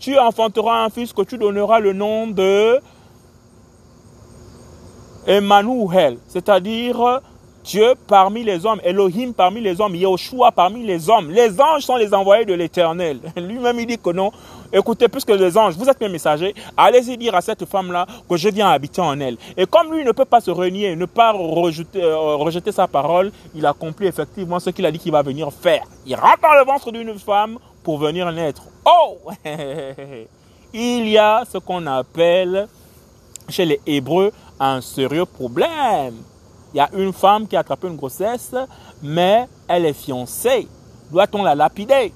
tu 0.00 0.18
enfanteras 0.18 0.84
un 0.84 0.90
fils 0.90 1.12
que 1.12 1.22
tu 1.22 1.38
donneras 1.38 1.78
le 1.78 1.92
nom 1.92 2.26
de 2.26 2.80
Emmanuel, 5.26 6.18
c'est-à-dire 6.28 7.20
Dieu 7.64 7.94
parmi 8.08 8.42
les 8.42 8.66
hommes, 8.66 8.80
Elohim 8.82 9.32
parmi 9.32 9.60
les 9.60 9.80
hommes, 9.80 9.94
Yahushua 9.94 10.50
parmi 10.50 10.84
les 10.84 11.08
hommes. 11.08 11.30
Les 11.30 11.60
anges 11.60 11.82
sont 11.82 11.96
les 11.96 12.12
envoyés 12.12 12.44
de 12.44 12.54
l'éternel. 12.54 13.20
Lui-même, 13.36 13.78
il 13.78 13.86
dit 13.86 13.98
que 13.98 14.10
non. 14.10 14.32
Écoutez, 14.72 15.06
plus 15.06 15.24
que 15.24 15.32
les 15.32 15.56
anges, 15.56 15.76
vous 15.76 15.88
êtes 15.88 16.00
mes 16.00 16.08
messagers, 16.08 16.54
allez-y 16.76 17.16
dire 17.16 17.34
à 17.34 17.40
cette 17.40 17.64
femme-là 17.66 18.06
que 18.28 18.36
je 18.36 18.48
viens 18.48 18.70
habiter 18.70 19.00
en 19.00 19.18
elle. 19.20 19.36
Et 19.56 19.66
comme 19.66 19.92
lui 19.92 20.02
ne 20.04 20.12
peut 20.12 20.24
pas 20.24 20.40
se 20.40 20.50
renier, 20.50 20.96
ne 20.96 21.04
pas 21.04 21.30
rejeter, 21.32 22.02
euh, 22.02 22.34
rejeter 22.36 22.72
sa 22.72 22.88
parole, 22.88 23.30
il 23.54 23.64
accomplit 23.64 24.06
effectivement 24.08 24.58
ce 24.58 24.70
qu'il 24.70 24.86
a 24.86 24.90
dit 24.90 24.98
qu'il 24.98 25.12
va 25.12 25.22
venir 25.22 25.52
faire. 25.52 25.84
Il 26.06 26.16
rentre 26.16 26.40
dans 26.42 26.54
le 26.58 26.64
ventre 26.64 26.90
d'une 26.90 27.16
femme 27.18 27.58
pour 27.84 27.98
venir 27.98 28.30
naître. 28.32 28.62
Oh 28.84 29.18
Il 30.74 31.06
y 31.06 31.18
a 31.18 31.44
ce 31.50 31.58
qu'on 31.58 31.86
appelle 31.86 32.66
chez 33.48 33.66
les 33.66 33.80
Hébreux 33.86 34.32
un 34.70 34.80
sérieux 34.80 35.26
problème. 35.26 36.14
Il 36.74 36.78
y 36.78 36.80
a 36.80 36.88
une 36.94 37.12
femme 37.12 37.46
qui 37.46 37.56
a 37.56 37.60
attrapé 37.60 37.88
une 37.88 37.96
grossesse, 37.96 38.54
mais 39.02 39.46
elle 39.68 39.86
est 39.86 39.92
fiancée. 39.92 40.66
Doit-on 41.10 41.42
la 41.42 41.54
lapider? 41.54 42.12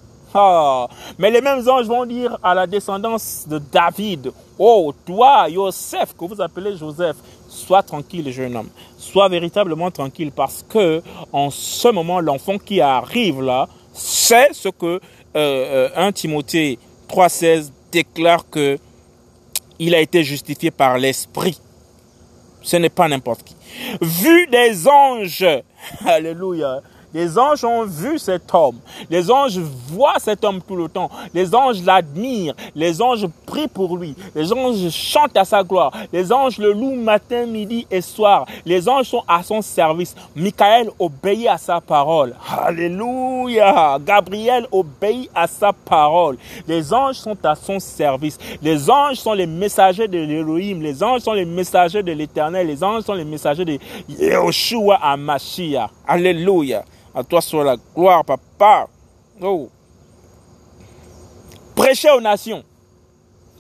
Mais 1.19 1.31
les 1.31 1.41
mêmes 1.41 1.67
anges 1.69 1.87
vont 1.87 2.05
dire 2.05 2.39
à 2.43 2.55
la 2.55 2.67
descendance 2.67 3.47
de 3.49 3.59
David, 3.59 4.33
oh 4.59 4.93
toi, 5.07 5.47
Joseph, 5.49 6.15
que 6.17 6.25
vous 6.25 6.41
appelez 6.41 6.77
Joseph, 6.77 7.17
sois 7.49 7.83
tranquille, 7.83 8.31
jeune 8.31 8.57
homme, 8.57 8.69
sois 8.99 9.29
véritablement 9.29 9.91
tranquille, 9.91 10.33
parce 10.35 10.65
que 10.69 11.03
en 11.33 11.51
ce 11.51 11.89
moment, 11.89 12.21
l'enfant 12.21 12.59
qui 12.59 12.81
arrive 12.81 13.41
là, 13.43 13.69
c'est 13.93 14.53
ce 14.53 14.69
que 14.69 15.01
euh, 15.37 15.89
1 15.97 16.09
euh, 16.09 16.13
Timothée 16.13 16.79
3,16 17.09 17.71
déclare 17.91 18.49
que 18.51 18.79
il 19.79 19.95
a 19.95 20.01
été 20.01 20.25
justifié 20.25 20.71
par 20.71 20.99
l'Esprit. 20.99 21.61
Ce 22.67 22.77
n'est 22.77 22.91
pas 22.91 23.07
n'importe 23.07 23.45
qui. 23.45 23.55
Vu 24.01 24.49
des 24.49 24.89
anges, 24.89 25.47
alléluia, 26.05 26.83
les 27.17 27.39
anges 27.39 27.65
ont 27.65 27.85
vu 27.85 28.19
cet 28.19 28.53
homme. 28.53 28.77
Les 29.09 29.31
anges 29.31 29.59
voient 29.59 30.19
cet 30.19 30.45
homme 30.45 30.61
tout 30.61 30.77
le 30.77 30.87
temps. 30.87 31.11
Les 31.33 31.55
anges 31.55 31.83
l'admirent. 31.83 32.55
Les 32.75 33.01
anges 33.01 33.27
prient 33.47 33.69
pour 33.69 33.97
lui. 33.97 34.15
Les 34.35 34.53
anges 34.53 34.91
chantent 34.91 35.35
à 35.39 35.47
sa 35.47 35.63
gloire. 35.63 35.93
Les 36.13 36.31
anges 36.31 36.59
le 36.59 36.75
louent 36.75 36.95
matin, 36.95 37.47
midi 37.47 37.87
et 37.91 38.03
soir. 38.03 38.45
Les 38.67 38.87
anges 38.87 39.07
sont 39.07 39.23
à 39.27 39.43
son 39.43 39.63
service. 39.63 40.15
Michael 40.35 40.91
obéit 40.99 41.49
à 41.49 41.57
sa 41.57 41.81
parole. 41.81 42.35
Alléluia. 42.51 43.99
Gabriel 44.05 44.67
obéit 44.71 45.31
à 45.35 45.47
sa 45.47 45.73
parole. 45.73 46.37
Les 46.69 46.93
anges 46.93 47.17
sont 47.17 47.39
à 47.47 47.55
son 47.55 47.81
service. 47.81 48.37
Les 48.61 48.91
anges 48.91 49.17
sont 49.17 49.33
les 49.33 49.47
messagers 49.47 50.07
de 50.07 50.19
l'Élohim. 50.19 50.83
Les 50.83 51.03
anges 51.03 51.23
sont 51.23 51.33
les 51.33 51.47
messagers 51.47 52.03
de 52.03 52.13
l'Éternel. 52.13 52.67
Les 52.67 52.85
anges 52.85 53.05
sont 53.05 53.15
les 53.15 53.25
messagers 53.25 53.65
de 53.65 53.79
Yahushua 54.07 54.97
Amashia. 54.97 55.89
Alléluia. 56.07 56.85
À 57.17 57.25
toi 57.25 57.41
soit 57.41 57.65
la 57.65 57.77
gloire, 57.95 58.23
papa. 58.27 58.89
Oh. 59.41 59.71
Prêchez 61.75 62.11
aux 62.11 62.21
nations. 62.21 62.63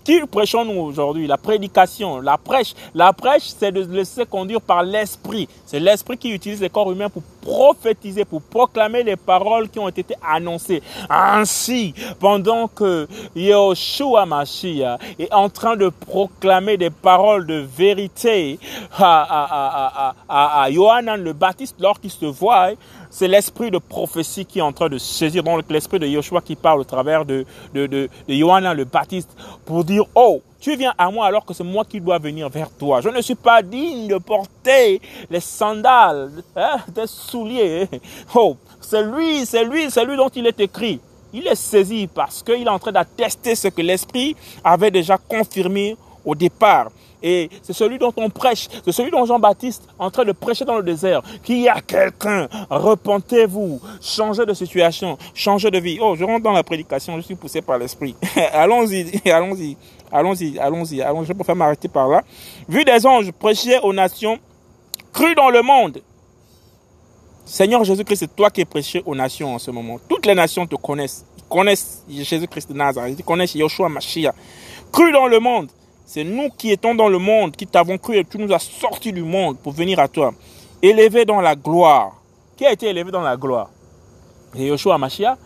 Qui 0.04 0.20
prêchons-nous 0.24 0.78
aujourd'hui? 0.78 1.26
La 1.26 1.38
prédication, 1.38 2.20
la 2.20 2.36
prêche. 2.36 2.74
La 2.94 3.14
prêche, 3.14 3.44
c'est 3.58 3.72
de 3.72 3.80
laisser 3.80 4.26
conduire 4.26 4.60
par 4.60 4.82
l'esprit. 4.82 5.48
C'est 5.64 5.80
l'esprit 5.80 6.18
qui 6.18 6.30
utilise 6.30 6.60
les 6.60 6.68
corps 6.68 6.92
humains 6.92 7.08
pour 7.08 7.22
prophétiser, 7.40 8.24
pour 8.24 8.42
proclamer 8.42 9.02
les 9.02 9.16
paroles 9.16 9.68
qui 9.68 9.78
ont 9.78 9.88
été 9.88 10.14
annoncées. 10.22 10.82
Ainsi, 11.08 11.92
pendant 12.20 12.68
que 12.68 13.08
Yahushua 13.34 14.26
Mashiach 14.26 15.00
est 15.18 15.32
en 15.32 15.48
train 15.48 15.76
de 15.76 15.88
proclamer 15.88 16.76
des 16.76 16.90
paroles 16.90 17.46
de 17.46 17.66
vérité 17.76 18.60
à, 18.96 19.22
à, 19.22 20.14
à, 20.28 20.62
à 20.62 20.70
Yohanan 20.70 21.20
le 21.20 21.32
Baptiste 21.32 21.76
lorsqu'il 21.80 22.10
se 22.10 22.26
voit, 22.26 22.72
c'est 23.16 23.28
l'esprit 23.28 23.70
de 23.70 23.78
prophétie 23.78 24.44
qui 24.44 24.58
est 24.58 24.62
en 24.62 24.72
train 24.72 24.90
de 24.90 24.98
saisir, 24.98 25.42
donc 25.42 25.64
l'esprit 25.70 25.98
de 25.98 26.06
Yoshua 26.06 26.42
qui 26.42 26.54
parle 26.54 26.80
au 26.80 26.84
travers 26.84 27.24
de, 27.24 27.46
de, 27.72 27.86
de 27.86 28.10
Yohanan 28.28 28.76
le 28.76 28.84
Baptiste 28.84 29.30
pour 29.64 29.84
dire, 29.84 30.04
oh, 30.14 30.42
tu 30.60 30.76
viens 30.76 30.92
à 30.98 31.10
moi 31.10 31.24
alors 31.24 31.46
que 31.46 31.54
c'est 31.54 31.64
moi 31.64 31.86
qui 31.86 31.98
dois 31.98 32.18
venir 32.18 32.50
vers 32.50 32.68
toi. 32.70 33.00
Je 33.00 33.08
ne 33.08 33.22
suis 33.22 33.34
pas 33.34 33.62
digne 33.62 34.06
de 34.06 34.18
porter 34.18 35.00
les 35.30 35.40
sandales, 35.40 36.30
hein, 36.54 36.76
des 36.94 37.06
souliers. 37.06 37.88
Oh, 38.34 38.58
c'est 38.82 39.02
lui, 39.02 39.46
c'est 39.46 39.64
lui, 39.64 39.90
c'est 39.90 40.04
lui 40.04 40.18
dont 40.18 40.28
il 40.28 40.46
est 40.46 40.60
écrit. 40.60 41.00
Il 41.32 41.46
est 41.46 41.54
saisi 41.54 42.06
parce 42.08 42.42
qu'il 42.42 42.66
est 42.66 42.68
en 42.68 42.78
train 42.78 42.92
d'attester 42.92 43.54
ce 43.54 43.68
que 43.68 43.80
l'Esprit 43.80 44.36
avait 44.62 44.90
déjà 44.90 45.16
confirmé 45.16 45.96
au 46.22 46.34
départ. 46.34 46.90
Et 47.28 47.50
c'est 47.60 47.72
celui 47.72 47.98
dont 47.98 48.12
on 48.16 48.30
prêche, 48.30 48.68
c'est 48.84 48.92
celui 48.92 49.10
dont 49.10 49.26
Jean-Baptiste 49.26 49.82
est 49.82 50.02
en 50.02 50.12
train 50.12 50.24
de 50.24 50.30
prêcher 50.30 50.64
dans 50.64 50.76
le 50.76 50.84
désert. 50.84 51.22
Qu'il 51.42 51.58
y 51.58 51.68
a 51.68 51.80
quelqu'un, 51.80 52.46
repentez-vous, 52.70 53.80
changez 54.00 54.46
de 54.46 54.54
situation, 54.54 55.18
changez 55.34 55.72
de 55.72 55.78
vie. 55.80 55.98
Oh, 56.00 56.14
je 56.16 56.22
rentre 56.22 56.44
dans 56.44 56.52
la 56.52 56.62
prédication, 56.62 57.16
je 57.16 57.22
suis 57.22 57.34
poussé 57.34 57.62
par 57.62 57.78
l'esprit. 57.78 58.14
allons-y, 58.52 59.28
allons-y, 59.28 59.76
allons-y, 60.12 60.56
allons-y, 60.60 61.02
allons 61.02 61.24
Je 61.24 61.32
préfère 61.32 61.56
m'arrêter 61.56 61.88
par 61.88 62.06
là. 62.06 62.22
Vu 62.68 62.84
des 62.84 63.04
anges 63.04 63.32
prêcher 63.32 63.80
aux 63.82 63.92
nations, 63.92 64.38
cru 65.12 65.34
dans 65.34 65.50
le 65.50 65.62
monde. 65.62 66.00
Seigneur 67.44 67.82
Jésus-Christ, 67.82 68.20
c'est 68.20 68.36
toi 68.36 68.50
qui 68.50 68.60
es 68.60 68.64
prêché 68.64 69.02
aux 69.04 69.16
nations 69.16 69.52
en 69.52 69.58
ce 69.58 69.72
moment. 69.72 69.98
Toutes 70.08 70.26
les 70.26 70.34
nations 70.36 70.64
te 70.64 70.76
connaissent. 70.76 71.26
Ils 71.36 71.44
connaissent 71.48 72.04
Jésus-Christ 72.08 72.68
de 72.70 72.74
Nazareth. 72.74 73.16
Ils 73.18 73.24
connaissent 73.24 73.56
Yoshua 73.56 73.88
Mashiach. 73.88 74.34
Cru 74.92 75.10
dans 75.10 75.26
le 75.26 75.40
monde. 75.40 75.70
C'est 76.08 76.22
nous 76.22 76.50
qui 76.56 76.70
étions 76.70 76.94
dans 76.94 77.08
le 77.08 77.18
monde, 77.18 77.56
qui 77.56 77.66
t'avons 77.66 77.98
cru 77.98 78.16
et 78.16 78.24
tu 78.24 78.38
nous 78.38 78.52
as 78.52 78.60
sortis 78.60 79.12
du 79.12 79.24
monde 79.24 79.58
pour 79.58 79.72
venir 79.72 79.98
à 79.98 80.06
toi. 80.06 80.32
Élevé 80.80 81.24
dans 81.24 81.40
la 81.40 81.56
gloire. 81.56 82.12
Qui 82.56 82.64
a 82.64 82.70
été 82.70 82.86
élevé 82.86 83.10
dans 83.10 83.22
la 83.22 83.36
gloire? 83.36 83.70
Et 84.54 84.66
Yoshua 84.66 84.98
Mashiach. 84.98 85.36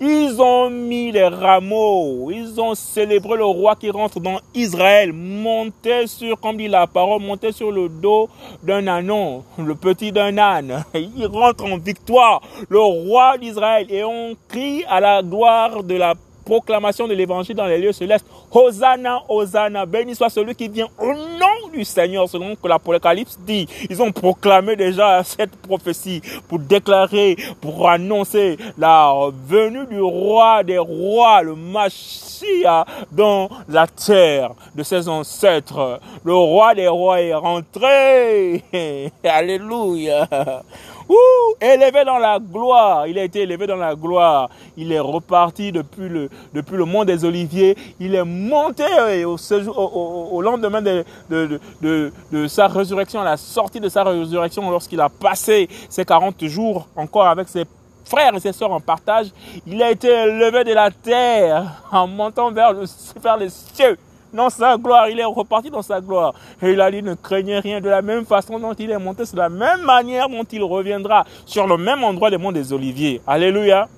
Ils 0.00 0.40
ont 0.40 0.68
mis 0.70 1.12
les 1.12 1.28
rameaux, 1.28 2.30
ils 2.32 2.60
ont 2.60 2.74
célébré 2.74 3.36
le 3.36 3.44
roi 3.44 3.76
qui 3.76 3.88
rentre 3.88 4.18
dans 4.18 4.40
Israël, 4.52 5.12
monté 5.12 6.08
sur, 6.08 6.40
comme 6.40 6.56
dit 6.56 6.66
la 6.66 6.88
parole, 6.88 7.22
monté 7.22 7.52
sur 7.52 7.70
le 7.70 7.88
dos 7.88 8.28
d'un 8.64 8.88
anon, 8.88 9.44
le 9.58 9.76
petit 9.76 10.10
d'un 10.10 10.36
âne. 10.38 10.84
Il 10.94 11.26
rentre 11.26 11.66
en 11.66 11.78
victoire, 11.78 12.42
le 12.68 12.80
roi 12.80 13.38
d'Israël, 13.38 13.86
et 13.90 14.02
on 14.02 14.34
crie 14.48 14.82
à 14.88 14.98
la 14.98 15.22
gloire 15.22 15.84
de 15.84 15.94
la 15.94 16.14
proclamation 16.52 17.08
de 17.08 17.14
l'évangile 17.14 17.56
dans 17.56 17.64
les 17.64 17.78
lieux 17.78 17.92
célestes. 17.92 18.26
Hosanna, 18.50 19.22
Hosanna, 19.26 19.86
béni 19.86 20.14
soit 20.14 20.28
celui 20.28 20.54
qui 20.54 20.68
vient 20.68 20.88
au 20.98 21.14
nom 21.14 21.68
du 21.72 21.82
Seigneur, 21.82 22.28
selon 22.28 22.54
que 22.54 22.68
l'Apocalypse 22.68 23.38
dit. 23.40 23.66
Ils 23.88 24.02
ont 24.02 24.12
proclamé 24.12 24.76
déjà 24.76 25.24
cette 25.24 25.56
prophétie 25.56 26.20
pour 26.48 26.58
déclarer, 26.58 27.36
pour 27.62 27.88
annoncer 27.88 28.58
la 28.76 29.30
venue 29.48 29.86
du 29.86 30.02
roi 30.02 30.62
des 30.62 30.76
rois, 30.76 31.42
le 31.42 31.54
Machia, 31.54 32.84
dans 33.10 33.48
la 33.66 33.86
terre 33.86 34.50
de 34.74 34.82
ses 34.82 35.08
ancêtres. 35.08 36.00
Le 36.22 36.34
roi 36.34 36.74
des 36.74 36.88
rois 36.88 37.22
est 37.22 37.32
rentré. 37.32 38.62
Alléluia 39.24 40.28
élevé 41.60 42.04
dans 42.04 42.18
la 42.18 42.38
gloire. 42.38 43.06
Il 43.06 43.18
a 43.18 43.24
été 43.24 43.42
élevé 43.42 43.66
dans 43.66 43.76
la 43.76 43.94
gloire. 43.94 44.50
Il 44.76 44.92
est 44.92 45.00
reparti 45.00 45.72
depuis 45.72 46.08
le, 46.08 46.84
mont 46.84 47.04
des 47.04 47.24
Oliviers. 47.24 47.76
Il 48.00 48.14
est 48.14 48.24
monté 48.24 48.84
euh, 48.98 49.24
au, 49.26 50.42
lendemain 50.42 50.82
de, 50.82 52.48
sa 52.48 52.66
résurrection, 52.66 53.20
à 53.20 53.24
la 53.24 53.36
sortie 53.36 53.80
de 53.80 53.88
sa 53.88 54.04
résurrection, 54.04 54.70
lorsqu'il 54.70 55.00
a 55.00 55.08
passé 55.08 55.68
ses 55.88 56.04
40 56.04 56.44
jours 56.46 56.88
encore 56.96 57.26
avec 57.26 57.48
ses 57.48 57.64
frères 58.04 58.34
et 58.34 58.40
ses 58.40 58.52
sœurs 58.52 58.72
en 58.72 58.80
partage. 58.80 59.28
Il 59.66 59.82
a 59.82 59.90
été 59.90 60.08
élevé 60.08 60.64
de 60.64 60.72
la 60.72 60.90
terre 60.90 61.82
en 61.90 62.06
montant 62.06 62.50
vers, 62.50 62.72
le, 62.72 62.84
vers 63.22 63.36
les 63.36 63.48
cieux 63.48 63.96
dans 64.32 64.50
sa 64.50 64.76
gloire. 64.76 65.08
Il 65.08 65.18
est 65.18 65.24
reparti 65.24 65.70
dans 65.70 65.82
sa 65.82 66.00
gloire. 66.00 66.34
Et 66.62 66.70
il 66.70 66.80
a 66.80 66.90
dit, 66.90 67.02
ne 67.02 67.14
craignez 67.14 67.58
rien. 67.58 67.80
De 67.80 67.88
la 67.88 68.02
même 68.02 68.24
façon 68.24 68.58
dont 68.58 68.74
il 68.74 68.90
est 68.90 68.98
monté, 68.98 69.24
de 69.24 69.36
la 69.36 69.48
même 69.48 69.82
manière 69.82 70.28
dont 70.28 70.44
il 70.44 70.62
reviendra 70.62 71.24
sur 71.46 71.66
le 71.66 71.76
même 71.76 72.02
endroit 72.04 72.30
des 72.30 72.38
monts 72.38 72.52
des 72.52 72.72
Oliviers. 72.72 73.20
Alléluia. 73.26 73.88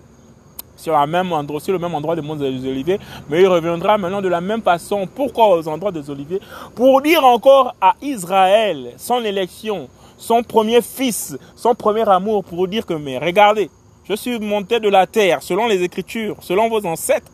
Sur, 0.77 0.95
la 0.95 1.07
même 1.07 1.33
endroit, 1.33 1.61
sur 1.61 1.73
le 1.73 1.79
même 1.79 1.95
endroit 1.95 2.17
des 2.17 2.23
monts 2.23 2.35
des 2.35 2.47
Oliviers. 2.47 2.99
Mais 3.29 3.43
il 3.43 3.47
reviendra 3.47 3.97
maintenant 3.97 4.21
de 4.21 4.29
la 4.29 4.41
même 4.41 4.61
façon. 4.61 5.07
Pourquoi 5.07 5.57
aux 5.57 5.69
endroits 5.69 5.93
des 5.93 6.11
Oliviers? 6.11 6.41
Pour 6.75 7.01
dire 7.01 7.25
encore 7.25 7.75
à 7.81 7.95
Israël, 8.03 8.93
son 8.97 9.25
élection, 9.25 9.89
son 10.19 10.43
premier 10.43 10.83
fils, 10.83 11.39
son 11.55 11.75
premier 11.75 12.09
amour, 12.09 12.45
pour 12.45 12.67
dire 12.67 12.85
que, 12.85 12.95
mais 12.95 13.19
regardez, 13.19 13.71
je 14.03 14.15
suis 14.15 14.39
monté 14.41 14.81
de 14.81 14.89
la 14.89 15.07
terre, 15.07 15.43
selon 15.43 15.69
les 15.69 15.81
Écritures, 15.81 16.37
selon 16.41 16.69
vos 16.69 16.85
ancêtres. 16.85 17.31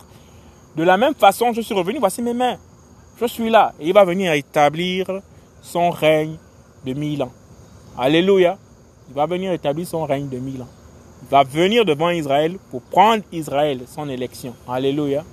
De 0.77 0.85
la 0.85 0.99
même 0.99 1.15
façon, 1.15 1.53
je 1.55 1.63
suis 1.63 1.75
revenu, 1.75 1.99
voici 1.99 2.21
mes 2.21 2.35
mains 2.35 2.59
je 3.27 3.33
suis 3.33 3.51
là. 3.51 3.73
Et 3.81 3.89
il 3.89 3.95
va 3.95 4.05
venir 4.05 4.33
établir 4.33 5.07
son 5.63 5.91
règne 5.91 6.37
de 6.85 6.93
mille 6.95 7.23
ans. 7.23 7.33
Alléluia. 7.99 8.59
Il 9.09 9.15
va 9.15 9.27
venir 9.27 9.53
établir 9.53 9.87
son 9.87 10.05
règne 10.05 10.29
de 10.29 10.39
mille 10.39 10.63
ans. 10.63 10.69
Il 11.23 11.29
va 11.29 11.43
venir 11.43 11.85
devant 11.85 12.11
Israël 12.11 12.59
pour 12.71 12.83
prendre 12.83 13.23
Israël, 13.33 13.83
son 13.87 14.09
élection. 14.09 14.55
Alléluia. 14.69 15.25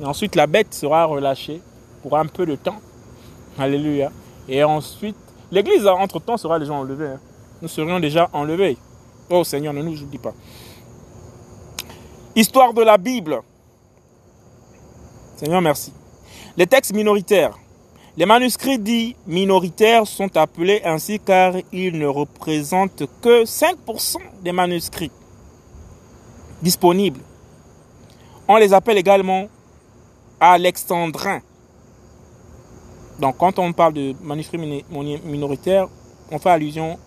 Et 0.00 0.04
ensuite, 0.04 0.34
la 0.36 0.46
bête 0.46 0.74
sera 0.74 1.04
relâchée 1.04 1.60
pour 2.02 2.16
un 2.16 2.26
peu 2.26 2.44
de 2.46 2.56
temps. 2.56 2.80
Alléluia. 3.58 4.10
Et 4.48 4.64
ensuite, 4.64 5.16
l'église, 5.50 5.86
entre-temps, 5.86 6.36
sera 6.36 6.58
déjà 6.58 6.72
enlevée. 6.72 7.08
Hein. 7.08 7.20
Nous 7.62 7.68
serions 7.68 8.00
déjà 8.00 8.28
enlevés. 8.32 8.76
Oh 9.28 9.44
Seigneur, 9.44 9.72
ne 9.72 9.82
nous 9.82 10.02
oublie 10.02 10.18
pas. 10.18 10.34
Histoire 12.34 12.74
de 12.74 12.82
la 12.82 12.96
Bible. 12.96 13.40
Seigneur, 15.36 15.60
merci. 15.60 15.92
Les 16.60 16.66
textes 16.66 16.92
minoritaires. 16.92 17.56
Les 18.18 18.26
manuscrits 18.26 18.78
dits 18.78 19.16
minoritaires 19.26 20.06
sont 20.06 20.36
appelés 20.36 20.82
ainsi 20.84 21.18
car 21.18 21.54
ils 21.72 21.98
ne 21.98 22.06
représentent 22.06 23.04
que 23.22 23.44
5% 23.44 24.18
des 24.42 24.52
manuscrits 24.52 25.10
disponibles. 26.60 27.22
On 28.46 28.58
les 28.58 28.74
appelle 28.74 28.98
également 28.98 29.48
alexandrins. 30.38 31.40
Donc 33.20 33.38
quand 33.38 33.58
on 33.58 33.72
parle 33.72 33.94
de 33.94 34.14
manuscrits 34.20 34.84
minoritaires, 35.24 35.88
on 36.30 36.38
fait 36.38 36.50
allusion 36.50 36.98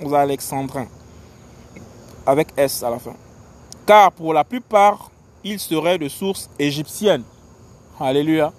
aux 0.00 0.14
Alexandrins, 0.14 0.86
avec 2.24 2.50
S 2.56 2.84
à 2.84 2.90
la 2.90 3.00
fin. 3.00 3.16
Car 3.84 4.12
pour 4.12 4.32
la 4.32 4.44
plupart, 4.44 5.10
ils 5.42 5.58
seraient 5.58 5.98
de 5.98 6.08
source 6.08 6.48
égyptienne. 6.56 7.24
Alléluia. 7.98 8.52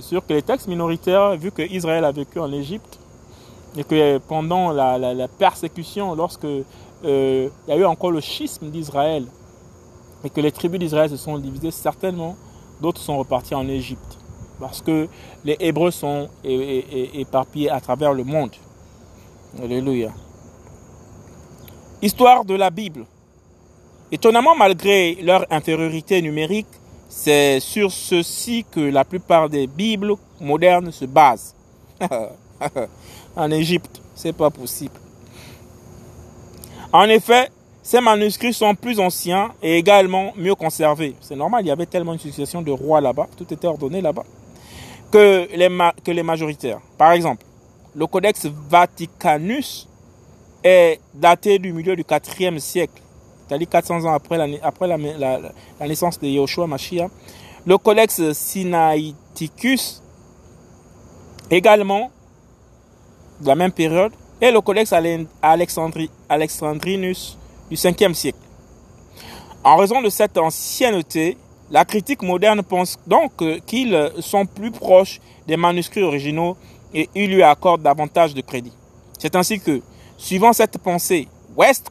Sûr 0.00 0.24
que 0.26 0.32
les 0.32 0.42
textes 0.42 0.68
minoritaires, 0.68 1.36
vu 1.36 1.50
que 1.50 1.62
Israël 1.62 2.04
a 2.04 2.12
vécu 2.12 2.38
en 2.38 2.52
Égypte, 2.52 2.98
et 3.76 3.84
que 3.84 4.18
pendant 4.18 4.72
la, 4.72 5.28
persécution, 5.28 6.14
lorsque 6.14 6.44
euh, 6.44 7.48
il 7.66 7.70
y 7.70 7.72
a 7.72 7.76
eu 7.76 7.84
encore 7.84 8.10
le 8.10 8.20
schisme 8.20 8.70
d'Israël, 8.70 9.24
et 10.24 10.30
que 10.30 10.40
les 10.40 10.52
tribus 10.52 10.78
d'Israël 10.78 11.08
se 11.08 11.16
sont 11.16 11.38
divisées, 11.38 11.70
certainement, 11.70 12.36
d'autres 12.80 13.00
sont 13.00 13.18
repartis 13.18 13.54
en 13.54 13.68
Égypte. 13.68 14.18
Parce 14.58 14.82
que 14.82 15.08
les 15.44 15.56
Hébreux 15.60 15.90
sont 15.90 16.28
éparpillés 16.44 17.70
à 17.70 17.80
travers 17.80 18.12
le 18.12 18.24
monde. 18.24 18.50
Alléluia. 19.62 20.10
Histoire 22.02 22.44
de 22.44 22.54
la 22.54 22.70
Bible. 22.70 23.06
Étonnamment, 24.12 24.54
malgré 24.54 25.14
leur 25.22 25.46
infériorité 25.50 26.20
numérique, 26.20 26.66
c'est 27.10 27.58
sur 27.58 27.90
ceci 27.90 28.64
que 28.70 28.80
la 28.80 29.04
plupart 29.04 29.50
des 29.50 29.66
Bibles 29.66 30.14
modernes 30.40 30.92
se 30.92 31.04
basent. 31.04 31.54
en 33.36 33.50
Égypte, 33.50 34.00
c'est 34.14 34.32
pas 34.32 34.48
possible. 34.48 34.94
En 36.92 37.08
effet, 37.08 37.50
ces 37.82 38.00
manuscrits 38.00 38.54
sont 38.54 38.74
plus 38.76 39.00
anciens 39.00 39.52
et 39.60 39.76
également 39.76 40.32
mieux 40.36 40.54
conservés. 40.54 41.16
C'est 41.20 41.36
normal, 41.36 41.64
il 41.64 41.68
y 41.68 41.72
avait 41.72 41.86
tellement 41.86 42.12
une 42.12 42.20
succession 42.20 42.62
de 42.62 42.70
rois 42.70 43.00
là-bas, 43.00 43.28
tout 43.36 43.52
était 43.52 43.66
ordonné 43.66 44.00
là-bas, 44.00 44.24
que 45.10 45.48
les, 45.52 45.68
que 46.04 46.12
les 46.12 46.22
majoritaires. 46.22 46.80
Par 46.96 47.12
exemple, 47.12 47.44
le 47.94 48.06
Codex 48.06 48.46
Vaticanus 48.68 49.88
est 50.62 51.00
daté 51.12 51.58
du 51.58 51.72
milieu 51.72 51.96
du 51.96 52.04
4e 52.04 52.60
siècle, 52.60 53.02
c'est-à-dire 53.50 53.68
400 53.68 54.04
ans 54.04 54.12
après, 54.14 54.38
la, 54.38 55.86
naissance 55.88 56.20
de 56.20 56.28
Yoshua 56.28 56.68
Mashiach. 56.68 57.10
Le 57.66 57.76
Codex 57.78 58.32
Sinaiticus, 58.32 60.00
également 61.50 62.12
de 63.40 63.48
la 63.48 63.56
même 63.56 63.72
période, 63.72 64.12
et 64.40 64.52
le 64.52 64.60
Codex 64.60 64.94
Alexandrinus 65.42 67.36
du 67.68 67.74
5e 67.74 68.14
siècle. 68.14 68.38
En 69.64 69.76
raison 69.76 70.00
de 70.00 70.10
cette 70.10 70.38
ancienneté, 70.38 71.36
la 71.72 71.84
critique 71.84 72.22
moderne 72.22 72.62
pense 72.62 73.00
donc 73.04 73.32
qu'ils 73.66 74.12
sont 74.20 74.46
plus 74.46 74.70
proches 74.70 75.20
des 75.48 75.56
manuscrits 75.56 76.04
originaux 76.04 76.56
et 76.94 77.08
il 77.16 77.32
lui 77.32 77.42
accorde 77.42 77.82
davantage 77.82 78.32
de 78.32 78.42
crédit. 78.42 78.72
C'est 79.18 79.34
ainsi 79.34 79.58
que, 79.58 79.82
suivant 80.16 80.52
cette 80.52 80.78
pensée, 80.78 81.26
West 81.56 81.90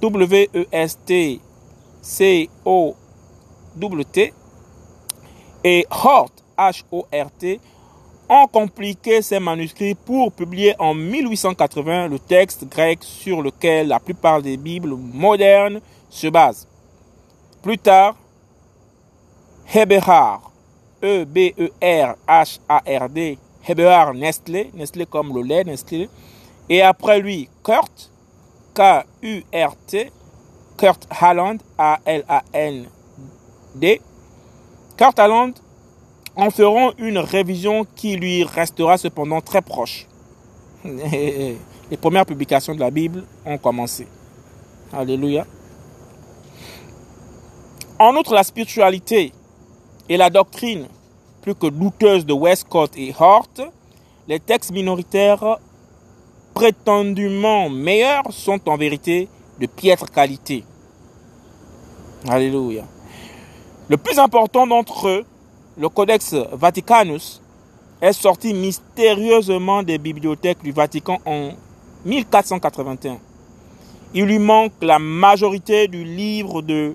Coast, 0.00 0.12
W-E-S-T, 0.12 1.40
C-O-W-T, 2.02 2.94
et 5.64 5.86
Hort, 5.90 6.30
H-O-R-T, 6.56 7.60
ont 8.28 8.46
compliqué 8.48 9.22
ces 9.22 9.38
manuscrits 9.38 9.94
pour 9.94 10.32
publier 10.32 10.74
en 10.78 10.94
1880 10.94 12.08
le 12.08 12.18
texte 12.18 12.68
grec 12.68 12.98
sur 13.02 13.40
lequel 13.42 13.86
la 13.88 14.00
plupart 14.00 14.42
des 14.42 14.56
Bibles 14.56 14.96
modernes 14.96 15.80
se 16.08 16.26
basent. 16.28 16.66
Plus 17.62 17.78
tard, 17.78 18.16
Heberhard, 19.72 20.50
E-B-E-R-H-A-R-D, 21.02 21.78
Heberhard 23.68 24.14
Nestlé, 24.14 24.70
Nestlé 24.74 25.06
comme 25.06 25.34
le 25.34 25.42
lait 25.42 25.64
Nestlé, 25.64 26.08
et 26.68 26.82
après 26.82 27.20
lui 27.20 27.48
Kurt, 27.64 28.10
K-U-R-T, 28.76 30.12
Kurt 30.76 31.06
Halland, 31.10 31.58
A-L-A-N-D. 31.78 32.90
Kurt 34.98 35.18
Halland 35.18 35.52
en 36.36 36.50
feront 36.50 36.92
une 36.98 37.16
révision 37.18 37.86
qui 37.96 38.16
lui 38.16 38.44
restera 38.44 38.98
cependant 38.98 39.40
très 39.40 39.62
proche. 39.62 40.06
Les 40.84 41.58
premières 41.98 42.26
publications 42.26 42.74
de 42.74 42.80
la 42.80 42.90
Bible 42.90 43.24
ont 43.46 43.56
commencé. 43.56 44.06
Alléluia. 44.92 45.46
En 47.98 48.14
outre, 48.16 48.34
la 48.34 48.44
spiritualité 48.44 49.32
et 50.08 50.18
la 50.18 50.28
doctrine 50.28 50.86
plus 51.40 51.54
que 51.54 51.68
douteuse 51.68 52.26
de 52.26 52.32
Westcott 52.34 52.90
et 52.96 53.14
Hort, 53.18 53.48
les 54.28 54.40
textes 54.40 54.72
minoritaires 54.72 55.58
prétendument 56.56 57.68
meilleurs 57.68 58.32
sont 58.32 58.66
en 58.66 58.78
vérité 58.78 59.28
de 59.60 59.66
piètre 59.66 60.10
qualité. 60.10 60.64
Alléluia. 62.26 62.84
Le 63.90 63.98
plus 63.98 64.18
important 64.18 64.66
d'entre 64.66 65.06
eux 65.08 65.24
le 65.76 65.90
Codex 65.90 66.34
Vaticanus 66.52 67.42
est 68.00 68.14
sorti 68.14 68.54
mystérieusement 68.54 69.82
des 69.82 69.98
bibliothèques 69.98 70.62
du 70.62 70.72
Vatican 70.72 71.18
en 71.26 71.50
1481. 72.06 73.18
Il 74.14 74.24
lui 74.24 74.38
manque 74.38 74.72
la 74.80 74.98
majorité 74.98 75.88
du 75.88 76.04
livre 76.04 76.62
de 76.62 76.94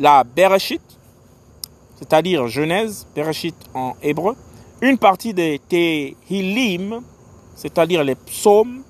la 0.00 0.24
Bereshit, 0.24 0.82
c'est-à-dire 1.96 2.48
Genèse, 2.48 3.06
Bereshit 3.14 3.54
en 3.72 3.94
hébreu, 4.02 4.34
une 4.80 4.98
partie 4.98 5.32
des 5.32 5.60
Tehillim, 5.68 7.02
c'est-à-dire 7.54 8.02
les 8.02 8.16
psaumes. 8.16 8.82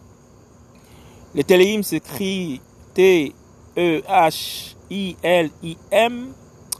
Les 1.36 1.44
Tehillim 1.44 1.82
s'écrit 1.82 2.60
T-E-H-I-L-I-M, 2.94 3.34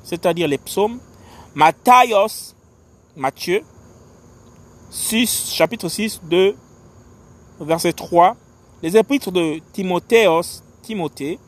c'est-à-dire 0.02 0.48
les 0.48 0.56
psaumes. 0.56 0.98
Matthias, 1.54 2.56
Matthieu, 3.16 3.62
6, 4.90 5.50
chapitre 5.52 5.90
6, 5.90 6.22
2, 6.24 6.56
verset 7.60 7.92
3, 7.92 8.34
les 8.82 8.96
épîtres 8.96 9.30
de 9.30 9.60
Timothéos, 9.74 10.62
Timothée, 10.80 11.38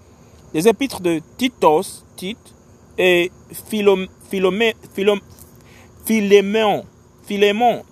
les 0.52 0.68
épîtres 0.68 1.00
de 1.00 1.22
Titos, 1.38 2.04
Tite, 2.14 2.54
et 2.98 3.32
Philémon, 3.70 4.06
Philémon, 7.24 7.84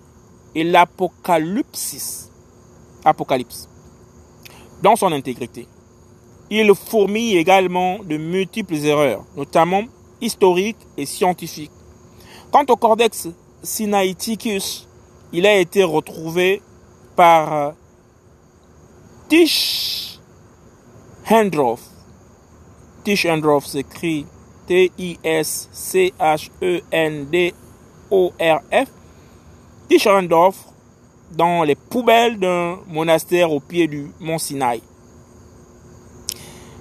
et 0.53 0.63
l'Apocalypse, 0.63 2.29
Apocalypse, 3.03 3.67
dans 4.81 4.95
son 4.95 5.11
intégrité. 5.11 5.67
Il 6.49 6.73
fourmille 6.75 7.37
également 7.37 7.99
de 7.99 8.17
multiples 8.17 8.75
erreurs, 8.75 9.23
notamment 9.35 9.83
historiques 10.21 10.77
et 10.97 11.05
scientifiques 11.05 11.71
Quant 12.51 12.65
au 12.69 12.77
Cordex 12.77 13.27
Sinaiticus, 13.61 14.87
il 15.33 15.45
a 15.45 15.57
été 15.57 15.83
retrouvé 15.83 16.61
par 17.15 17.53
euh, 17.53 17.71
Tish 19.27 20.19
Hendroff. 21.29 21.81
Tish 23.03 23.25
Hendroff 23.25 23.65
s'écrit 23.65 24.25
T-I-S-C-H-E-N-D-O-R-F. 24.67 25.67
Tish 29.89 30.07
Hendroff 30.07 30.55
dans 31.31 31.63
les 31.63 31.75
poubelles 31.75 32.39
d'un 32.39 32.79
monastère 32.87 33.51
au 33.51 33.59
pied 33.59 33.87
du 33.87 34.11
mont 34.19 34.37
Sinaï. 34.37 34.81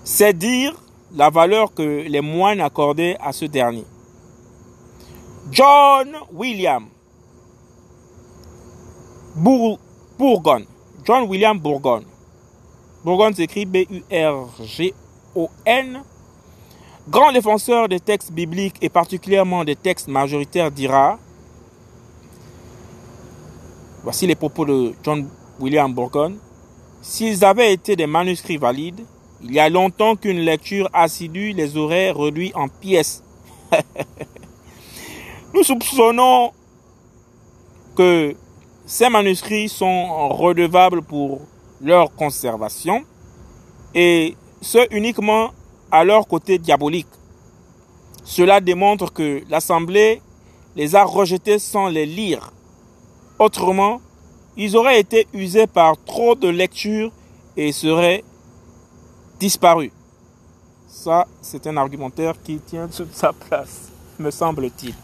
C'est 0.04 0.36
dire 0.36 0.74
la 1.14 1.30
valeur 1.30 1.72
que 1.74 2.06
les 2.06 2.20
moines 2.20 2.60
accordaient 2.60 3.16
à 3.20 3.32
ce 3.32 3.44
dernier. 3.46 3.84
John 5.50 6.14
William 6.32 6.86
Bourgon. 9.36 10.64
John 11.04 11.28
William 11.28 11.58
Bourgon. 11.58 12.04
Bourgon 13.04 13.32
s'écrit 13.34 13.66
B-U-R-G-O-N. 13.66 14.02
Grand 17.08 17.32
défenseur 17.32 17.88
des 17.88 18.00
textes 18.00 18.32
bibliques 18.32 18.78
et 18.80 18.88
particulièrement 18.88 19.62
des 19.64 19.76
textes 19.76 20.08
majoritaires 20.08 20.72
dira 20.72 21.18
Voici 24.06 24.24
les 24.28 24.36
propos 24.36 24.64
de 24.64 24.94
John 25.02 25.28
William 25.58 25.92
Bourgon. 25.92 26.36
S'ils 27.02 27.44
avaient 27.44 27.72
été 27.72 27.96
des 27.96 28.06
manuscrits 28.06 28.56
valides, 28.56 29.04
il 29.42 29.52
y 29.52 29.58
a 29.58 29.68
longtemps 29.68 30.14
qu'une 30.14 30.38
lecture 30.38 30.88
assidue 30.92 31.52
les 31.52 31.76
aurait 31.76 32.12
réduits 32.12 32.52
en 32.54 32.68
pièces. 32.68 33.24
Nous 35.54 35.64
soupçonnons 35.64 36.52
que 37.96 38.36
ces 38.86 39.08
manuscrits 39.08 39.68
sont 39.68 40.28
redevables 40.28 41.02
pour 41.02 41.40
leur 41.80 42.14
conservation 42.14 43.02
et 43.92 44.36
ce 44.60 44.86
uniquement 44.94 45.50
à 45.90 46.04
leur 46.04 46.28
côté 46.28 46.58
diabolique. 46.58 47.08
Cela 48.22 48.60
démontre 48.60 49.12
que 49.12 49.42
l'Assemblée 49.50 50.22
les 50.76 50.94
a 50.94 51.02
rejetés 51.02 51.58
sans 51.58 51.88
les 51.88 52.06
lire. 52.06 52.52
Autrement, 53.38 54.00
ils 54.56 54.76
auraient 54.76 55.00
été 55.00 55.26
usés 55.34 55.66
par 55.66 56.02
trop 56.04 56.34
de 56.34 56.48
lectures 56.48 57.12
et 57.56 57.72
serait 57.72 58.24
disparu. 59.38 59.92
Ça, 60.88 61.26
c'est 61.42 61.66
un 61.66 61.76
argumentaire 61.76 62.34
qui 62.42 62.58
tient 62.58 62.88
sa 63.12 63.32
place, 63.32 63.90
me 64.18 64.30
semble-t-il. 64.30 64.94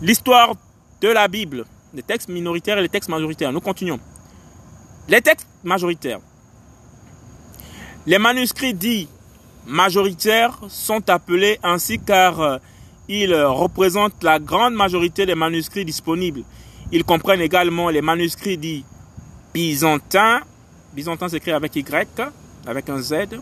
L'histoire 0.00 0.54
de 1.00 1.08
la 1.08 1.28
Bible, 1.28 1.66
les 1.92 2.02
textes 2.02 2.28
minoritaires 2.28 2.78
et 2.78 2.82
les 2.82 2.88
textes 2.88 3.10
majoritaires. 3.10 3.52
Nous 3.52 3.60
continuons. 3.60 4.00
Les 5.08 5.20
textes 5.20 5.48
majoritaires. 5.64 6.20
Les 8.06 8.18
manuscrits 8.18 8.74
dits 8.74 9.08
majoritaires 9.66 10.58
sont 10.68 11.08
appelés 11.10 11.58
ainsi 11.62 11.98
car 11.98 12.40
euh, 12.40 12.58
ils 13.08 13.34
représentent 13.34 14.22
la 14.22 14.38
grande 14.38 14.74
majorité 14.74 15.26
des 15.26 15.34
manuscrits 15.34 15.84
disponibles. 15.84 16.44
Ils 16.92 17.04
comprennent 17.04 17.40
également 17.40 17.88
les 17.88 18.02
manuscrits 18.02 18.58
dits 18.58 18.84
byzantins. 19.54 20.40
Byzantin 20.92 21.28
s'écrit 21.28 21.52
avec 21.52 21.76
Y, 21.76 22.20
avec 22.66 22.88
un 22.88 22.98
Z. 23.00 23.40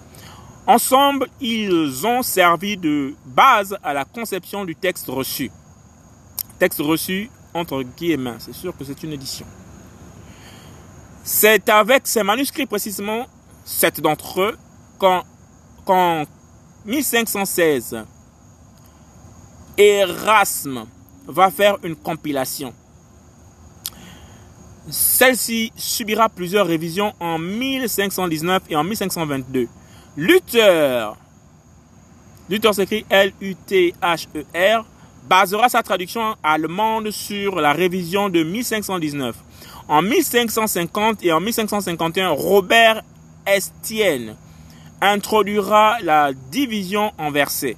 Ensemble, 0.66 1.28
ils 1.40 2.06
ont 2.06 2.22
servi 2.22 2.76
de 2.76 3.14
base 3.24 3.76
à 3.82 3.94
la 3.94 4.04
conception 4.04 4.64
du 4.64 4.76
texte 4.76 5.06
reçu. 5.08 5.50
Texte 6.58 6.80
reçu 6.80 7.30
entre 7.54 7.82
guillemets, 7.82 8.36
c'est 8.38 8.54
sûr 8.54 8.76
que 8.76 8.84
c'est 8.84 9.02
une 9.02 9.12
édition. 9.12 9.46
C'est 11.24 11.68
avec 11.68 12.06
ces 12.06 12.22
manuscrits 12.22 12.66
précisément, 12.66 13.26
sept 13.64 14.00
d'entre 14.00 14.40
eux, 14.40 14.58
qu'en 14.98 16.24
1516, 16.84 18.04
Erasme 19.76 20.86
va 21.26 21.50
faire 21.50 21.76
une 21.82 21.96
compilation. 21.96 22.74
Celle-ci 24.90 25.72
subira 25.76 26.28
plusieurs 26.30 26.66
révisions 26.66 27.12
en 27.20 27.38
1519 27.38 28.62
et 28.70 28.76
en 28.76 28.84
1522. 28.84 29.68
Luther, 30.16 31.14
Luther 32.48 32.74
s'écrit 32.74 33.04
L-U-T-H-E-R, 33.10 34.86
basera 35.28 35.68
sa 35.68 35.82
traduction 35.82 36.36
allemande 36.42 37.10
sur 37.10 37.56
la 37.56 37.72
révision 37.72 38.30
de 38.30 38.42
1519. 38.42 39.36
En 39.88 40.00
1550 40.00 41.22
et 41.22 41.32
en 41.32 41.40
1551, 41.40 42.30
Robert 42.30 43.02
Estienne 43.46 44.36
introduira 45.02 45.98
la 46.02 46.32
division 46.32 47.12
en 47.18 47.30
versets. 47.30 47.76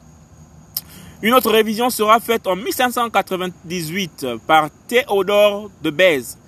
Une 1.22 1.34
autre 1.34 1.50
révision 1.50 1.90
sera 1.90 2.20
faite 2.20 2.46
en 2.46 2.56
1598 2.56 4.26
par 4.46 4.70
Théodore 4.88 5.70
de 5.82 5.90
Bèze, 5.90 6.38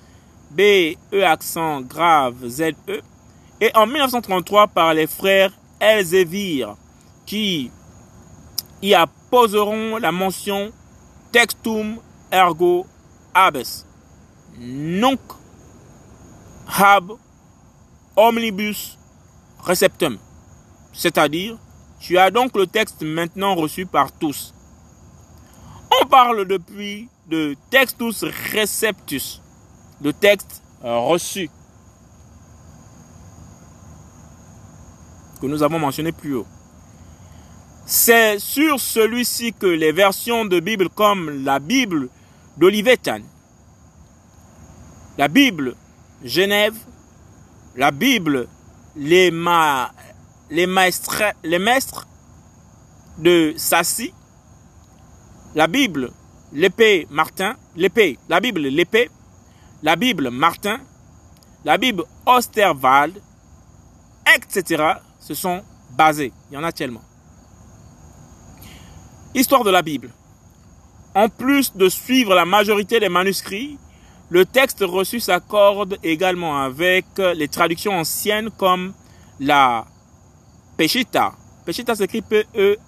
B, 0.54 0.96
E 1.12 1.22
accent 1.24 1.80
grave, 1.82 2.48
Z, 2.48 2.72
E, 2.88 3.00
et 3.60 3.70
en 3.74 3.86
1933 3.86 4.68
par 4.68 4.94
les 4.94 5.06
frères 5.06 5.52
Elzevir, 5.80 6.76
qui 7.26 7.70
y 8.82 8.94
apposeront 8.94 9.98
la 9.98 10.12
mention 10.12 10.72
textum 11.32 11.98
ergo 12.30 12.86
habes, 13.34 13.84
nunc 14.58 15.20
hab 16.66 17.12
omnibus 18.16 18.98
receptum. 19.64 20.18
C'est-à-dire, 20.92 21.58
tu 22.00 22.18
as 22.18 22.30
donc 22.30 22.56
le 22.56 22.66
texte 22.66 23.02
maintenant 23.02 23.54
reçu 23.54 23.86
par 23.86 24.12
tous. 24.12 24.54
On 26.00 26.06
parle 26.06 26.46
depuis 26.46 27.08
de 27.28 27.54
textus 27.70 28.24
receptus, 28.52 29.41
le 30.02 30.12
texte 30.12 30.62
reçu, 30.82 31.48
que 35.40 35.46
nous 35.46 35.62
avons 35.62 35.78
mentionné 35.78 36.12
plus 36.12 36.34
haut. 36.34 36.46
C'est 37.84 38.38
sur 38.38 38.78
celui-ci 38.78 39.52
que 39.52 39.66
les 39.66 39.92
versions 39.92 40.44
de 40.44 40.60
Bible 40.60 40.88
comme 40.88 41.44
la 41.44 41.58
Bible 41.58 42.08
d'Olivetan, 42.56 43.20
la 45.18 45.28
Bible 45.28 45.74
Genève, 46.24 46.76
la 47.76 47.90
Bible 47.90 48.48
les, 48.96 49.30
les, 50.50 50.66
maîtres, 50.66 51.22
les 51.42 51.58
maîtres 51.58 52.06
de 53.18 53.54
Sassy, 53.56 54.12
la 55.54 55.66
Bible 55.66 56.12
l'épée 56.52 57.06
Martin, 57.10 57.56
l'épée, 57.76 58.18
la 58.28 58.40
Bible 58.40 58.60
l'épée, 58.60 59.10
la 59.82 59.96
Bible 59.96 60.30
Martin, 60.30 60.80
la 61.64 61.76
Bible 61.76 62.04
Osterwald, 62.26 63.20
etc. 64.36 64.94
se 65.20 65.34
sont 65.34 65.62
basés. 65.96 66.32
Il 66.50 66.54
y 66.54 66.56
en 66.56 66.64
a 66.64 66.72
tellement. 66.72 67.02
Histoire 69.34 69.64
de 69.64 69.70
la 69.70 69.82
Bible. 69.82 70.10
En 71.14 71.28
plus 71.28 71.74
de 71.74 71.88
suivre 71.88 72.34
la 72.34 72.44
majorité 72.44 73.00
des 73.00 73.08
manuscrits, 73.08 73.78
le 74.30 74.44
texte 74.46 74.80
reçu 74.80 75.20
s'accorde 75.20 75.98
également 76.02 76.58
avec 76.58 77.06
les 77.18 77.48
traductions 77.48 77.92
anciennes 77.98 78.50
comme 78.50 78.94
la 79.40 79.84
Peshitta. 80.76 81.34
Peshitta 81.66 81.94
s'écrit 81.94 82.22
P-E-S-H-I-D-T-A. 82.22 82.80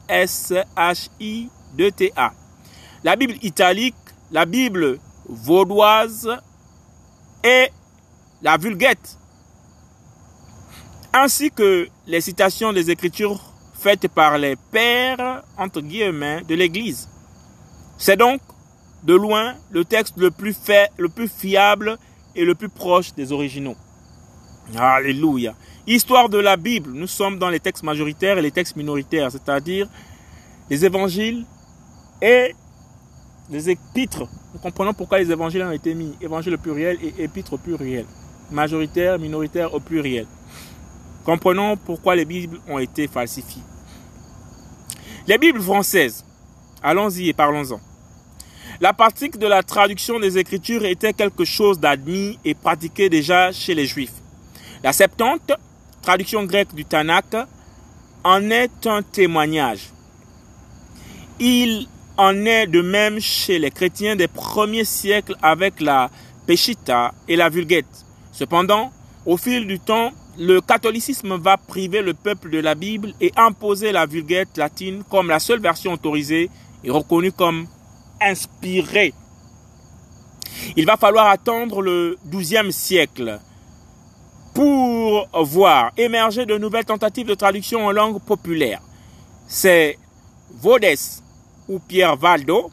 La 3.04 3.16
Bible 3.16 3.34
italique, 3.42 3.94
la 4.30 4.46
Bible 4.46 4.98
vaudoise 5.28 6.30
et 7.44 7.68
la 8.42 8.56
Vulgate. 8.56 9.18
Ainsi 11.12 11.50
que 11.50 11.88
les 12.06 12.20
citations 12.20 12.72
des 12.72 12.90
Écritures 12.90 13.40
faites 13.74 14.08
par 14.08 14.38
les 14.38 14.56
pères, 14.56 15.44
entre 15.56 15.80
guillemets, 15.80 16.42
de 16.48 16.54
l'Église. 16.54 17.08
C'est 17.98 18.16
donc, 18.16 18.40
de 19.04 19.14
loin, 19.14 19.54
le 19.70 19.84
texte 19.84 20.14
le 20.16 20.30
plus, 20.30 20.56
fait, 20.56 20.90
le 20.96 21.08
plus 21.08 21.28
fiable 21.28 21.98
et 22.34 22.44
le 22.44 22.54
plus 22.54 22.70
proche 22.70 23.14
des 23.14 23.30
originaux. 23.30 23.76
Alléluia. 24.76 25.54
Histoire 25.86 26.30
de 26.30 26.38
la 26.38 26.56
Bible, 26.56 26.90
nous 26.92 27.06
sommes 27.06 27.38
dans 27.38 27.50
les 27.50 27.60
textes 27.60 27.82
majoritaires 27.82 28.38
et 28.38 28.42
les 28.42 28.50
textes 28.50 28.76
minoritaires, 28.76 29.30
c'est-à-dire 29.30 29.86
les 30.70 30.84
évangiles 30.84 31.44
et 32.22 32.54
les 33.50 33.70
épîtres. 33.70 34.26
Nous 34.52 34.60
comprenons 34.60 34.94
pourquoi 34.94 35.18
les 35.18 35.30
évangiles 35.30 35.62
ont 35.62 35.72
été 35.72 35.94
mis 35.94 36.14
évangile 36.20 36.54
au 36.54 36.58
pluriel 36.58 36.98
et 37.02 37.22
épître 37.22 37.54
au 37.54 37.58
pluriel. 37.58 38.06
Majoritaire, 38.50 39.18
minoritaire 39.18 39.74
au 39.74 39.80
pluriel. 39.80 40.26
Comprenons 41.24 41.76
pourquoi 41.76 42.14
les 42.14 42.24
Bibles 42.24 42.60
ont 42.68 42.78
été 42.78 43.08
falsifiées. 43.08 43.62
Les 45.26 45.38
Bibles 45.38 45.62
françaises. 45.62 46.24
Allons-y 46.82 47.30
et 47.30 47.32
parlons-en. 47.32 47.80
La 48.80 48.92
pratique 48.92 49.38
de 49.38 49.46
la 49.46 49.62
traduction 49.62 50.20
des 50.20 50.36
Écritures 50.36 50.84
était 50.84 51.12
quelque 51.12 51.44
chose 51.44 51.78
d'admis 51.78 52.38
et 52.44 52.54
pratiqué 52.54 53.08
déjà 53.08 53.52
chez 53.52 53.74
les 53.74 53.86
Juifs. 53.86 54.12
La 54.82 54.92
Septante, 54.92 55.52
traduction 56.02 56.44
grecque 56.44 56.74
du 56.74 56.84
Tanakh, 56.84 57.36
en 58.24 58.50
est 58.50 58.86
un 58.86 59.02
témoignage. 59.02 59.90
Il 61.38 61.88
en 62.16 62.44
est 62.46 62.66
de 62.66 62.80
même 62.80 63.20
chez 63.20 63.58
les 63.58 63.70
chrétiens 63.70 64.16
des 64.16 64.28
premiers 64.28 64.84
siècles 64.84 65.36
avec 65.42 65.80
la 65.80 66.10
Peshitta 66.46 67.12
et 67.28 67.36
la 67.36 67.48
Vulgate. 67.48 68.06
Cependant, 68.32 68.92
au 69.26 69.36
fil 69.36 69.66
du 69.66 69.80
temps, 69.80 70.12
le 70.38 70.60
catholicisme 70.60 71.36
va 71.36 71.56
priver 71.56 72.02
le 72.02 72.14
peuple 72.14 72.50
de 72.50 72.58
la 72.58 72.74
Bible 72.74 73.14
et 73.20 73.32
imposer 73.36 73.92
la 73.92 74.06
vulgate 74.06 74.58
latine 74.58 75.04
comme 75.08 75.28
la 75.28 75.38
seule 75.38 75.60
version 75.60 75.92
autorisée 75.92 76.50
et 76.82 76.90
reconnue 76.90 77.32
comme 77.32 77.66
inspirée. 78.20 79.14
Il 80.76 80.86
va 80.86 80.96
falloir 80.96 81.28
attendre 81.28 81.82
le 81.82 82.18
XIIe 82.28 82.72
siècle 82.72 83.38
pour 84.54 85.28
voir 85.44 85.92
émerger 85.96 86.46
de 86.46 86.58
nouvelles 86.58 86.84
tentatives 86.84 87.26
de 87.26 87.34
traduction 87.34 87.86
en 87.86 87.92
langue 87.92 88.20
populaire. 88.20 88.80
C'est 89.46 89.98
Vaudès 90.50 91.23
ou 91.68 91.78
Pierre 91.78 92.16
Valdo. 92.16 92.70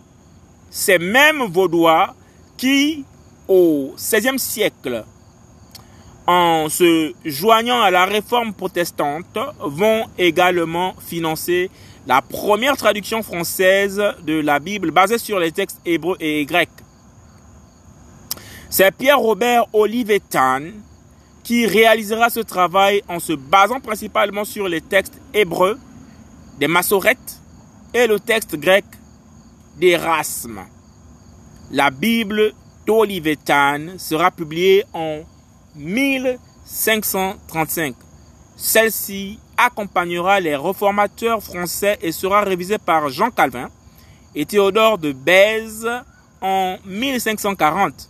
ces 0.71 0.99
mêmes 0.99 1.45
Vaudois 1.51 2.15
qui, 2.57 3.05
au 3.49 3.95
XVIe 3.97 4.39
siècle, 4.39 5.05
en 6.31 6.69
se 6.69 7.13
joignant 7.25 7.83
à 7.83 7.91
la 7.91 8.05
réforme 8.05 8.55
protestante, 8.55 9.37
vont 9.59 10.05
également 10.17 10.95
financer 11.05 11.73
la 12.07 12.23
première 12.23 12.77
traduction 12.77 13.25
française 13.25 14.01
de 14.23 14.35
la 14.35 14.61
Bible 14.61 14.93
basée 14.93 15.19
sur 15.19 15.41
les 15.41 15.51
textes 15.51 15.81
hébreux 15.85 16.17
et 16.21 16.45
grecs. 16.47 16.69
C'est 18.69 18.97
Pierre-Robert 18.97 19.65
Olivetan 19.73 20.61
qui 21.43 21.67
réalisera 21.67 22.31
ce 22.31 22.39
travail 22.39 23.03
en 23.09 23.19
se 23.19 23.33
basant 23.33 23.81
principalement 23.81 24.45
sur 24.45 24.69
les 24.69 24.83
textes 24.83 25.21
hébreux 25.35 25.81
des 26.61 26.69
Massorettes 26.69 27.41
et 27.93 28.07
le 28.07 28.21
texte 28.21 28.55
grec 28.55 28.85
d'Erasme. 29.81 30.61
La 31.73 31.91
Bible 31.91 32.53
d'Olivetan 32.87 33.99
sera 33.99 34.31
publiée 34.31 34.85
en 34.93 35.23
1535. 35.77 37.95
Celle-ci 38.57 39.39
accompagnera 39.57 40.41
les 40.41 40.57
réformateurs 40.57 41.43
français 41.43 41.99
et 42.03 42.13
sera 42.13 42.43
révisée 42.43 42.79
par 42.79 43.09
Jean 43.09 43.31
Calvin 43.31 43.71
et 44.35 44.47
Théodore 44.47 44.99
de 44.99 45.13
Bèze 45.13 45.89
en 46.41 46.77
1540. 46.85 48.09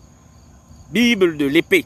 Bible 0.90 1.36
de 1.36 1.46
l'épée. 1.46 1.84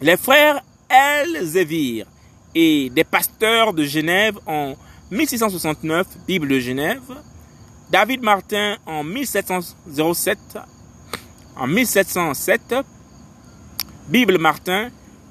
Les 0.00 0.16
frères 0.16 0.62
Elzévir 0.90 2.06
et 2.54 2.90
des 2.90 3.04
pasteurs 3.04 3.72
de 3.72 3.84
Genève 3.84 4.38
en 4.46 4.74
1669, 5.10 6.06
Bible 6.26 6.48
de 6.48 6.58
Genève. 6.58 7.00
David 7.90 8.22
Martin 8.22 8.76
en 8.86 9.04
1707, 9.04 10.38
en 11.56 11.66
1707, 11.66 12.74
Bible 14.08 14.38
Martin 14.38 14.88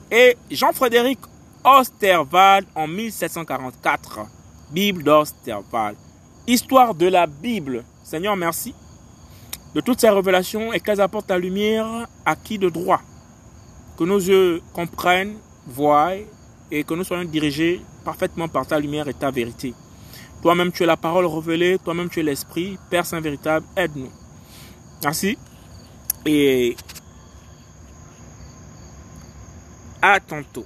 et 0.09 0.37
Jean-Frédéric 0.49 1.19
Osterwald 1.63 2.67
en 2.73 2.87
1744. 2.87 4.21
Bible 4.71 5.03
d'Osterwald. 5.03 5.97
Histoire 6.47 6.95
de 6.95 7.07
la 7.07 7.27
Bible. 7.27 7.83
Seigneur, 8.03 8.35
merci 8.35 8.73
de 9.75 9.81
toutes 9.81 9.99
ces 9.99 10.09
révélations 10.09 10.73
et 10.73 10.79
qu'elles 10.79 11.01
apportent 11.01 11.29
la 11.29 11.37
lumière 11.37 12.07
à 12.25 12.35
qui 12.35 12.57
de 12.57 12.69
droit. 12.69 13.01
Que 13.97 14.03
nos 14.03 14.19
yeux 14.19 14.61
comprennent, 14.73 15.37
voient 15.67 16.13
et 16.71 16.83
que 16.83 16.93
nous 16.93 17.03
soyons 17.03 17.25
dirigés 17.25 17.81
parfaitement 18.03 18.47
par 18.47 18.65
ta 18.65 18.79
lumière 18.79 19.07
et 19.07 19.13
ta 19.13 19.31
vérité. 19.31 19.73
Toi-même, 20.41 20.71
tu 20.71 20.83
es 20.83 20.85
la 20.85 20.97
parole 20.97 21.25
révélée, 21.25 21.77
toi-même, 21.77 22.09
tu 22.09 22.19
es 22.19 22.23
l'esprit. 22.23 22.77
Père 22.89 23.05
Saint 23.05 23.21
véritable, 23.21 23.65
aide-nous. 23.75 24.09
Merci. 25.03 25.37
Et 26.25 26.75
à 30.01 30.19
tantôt. 30.19 30.65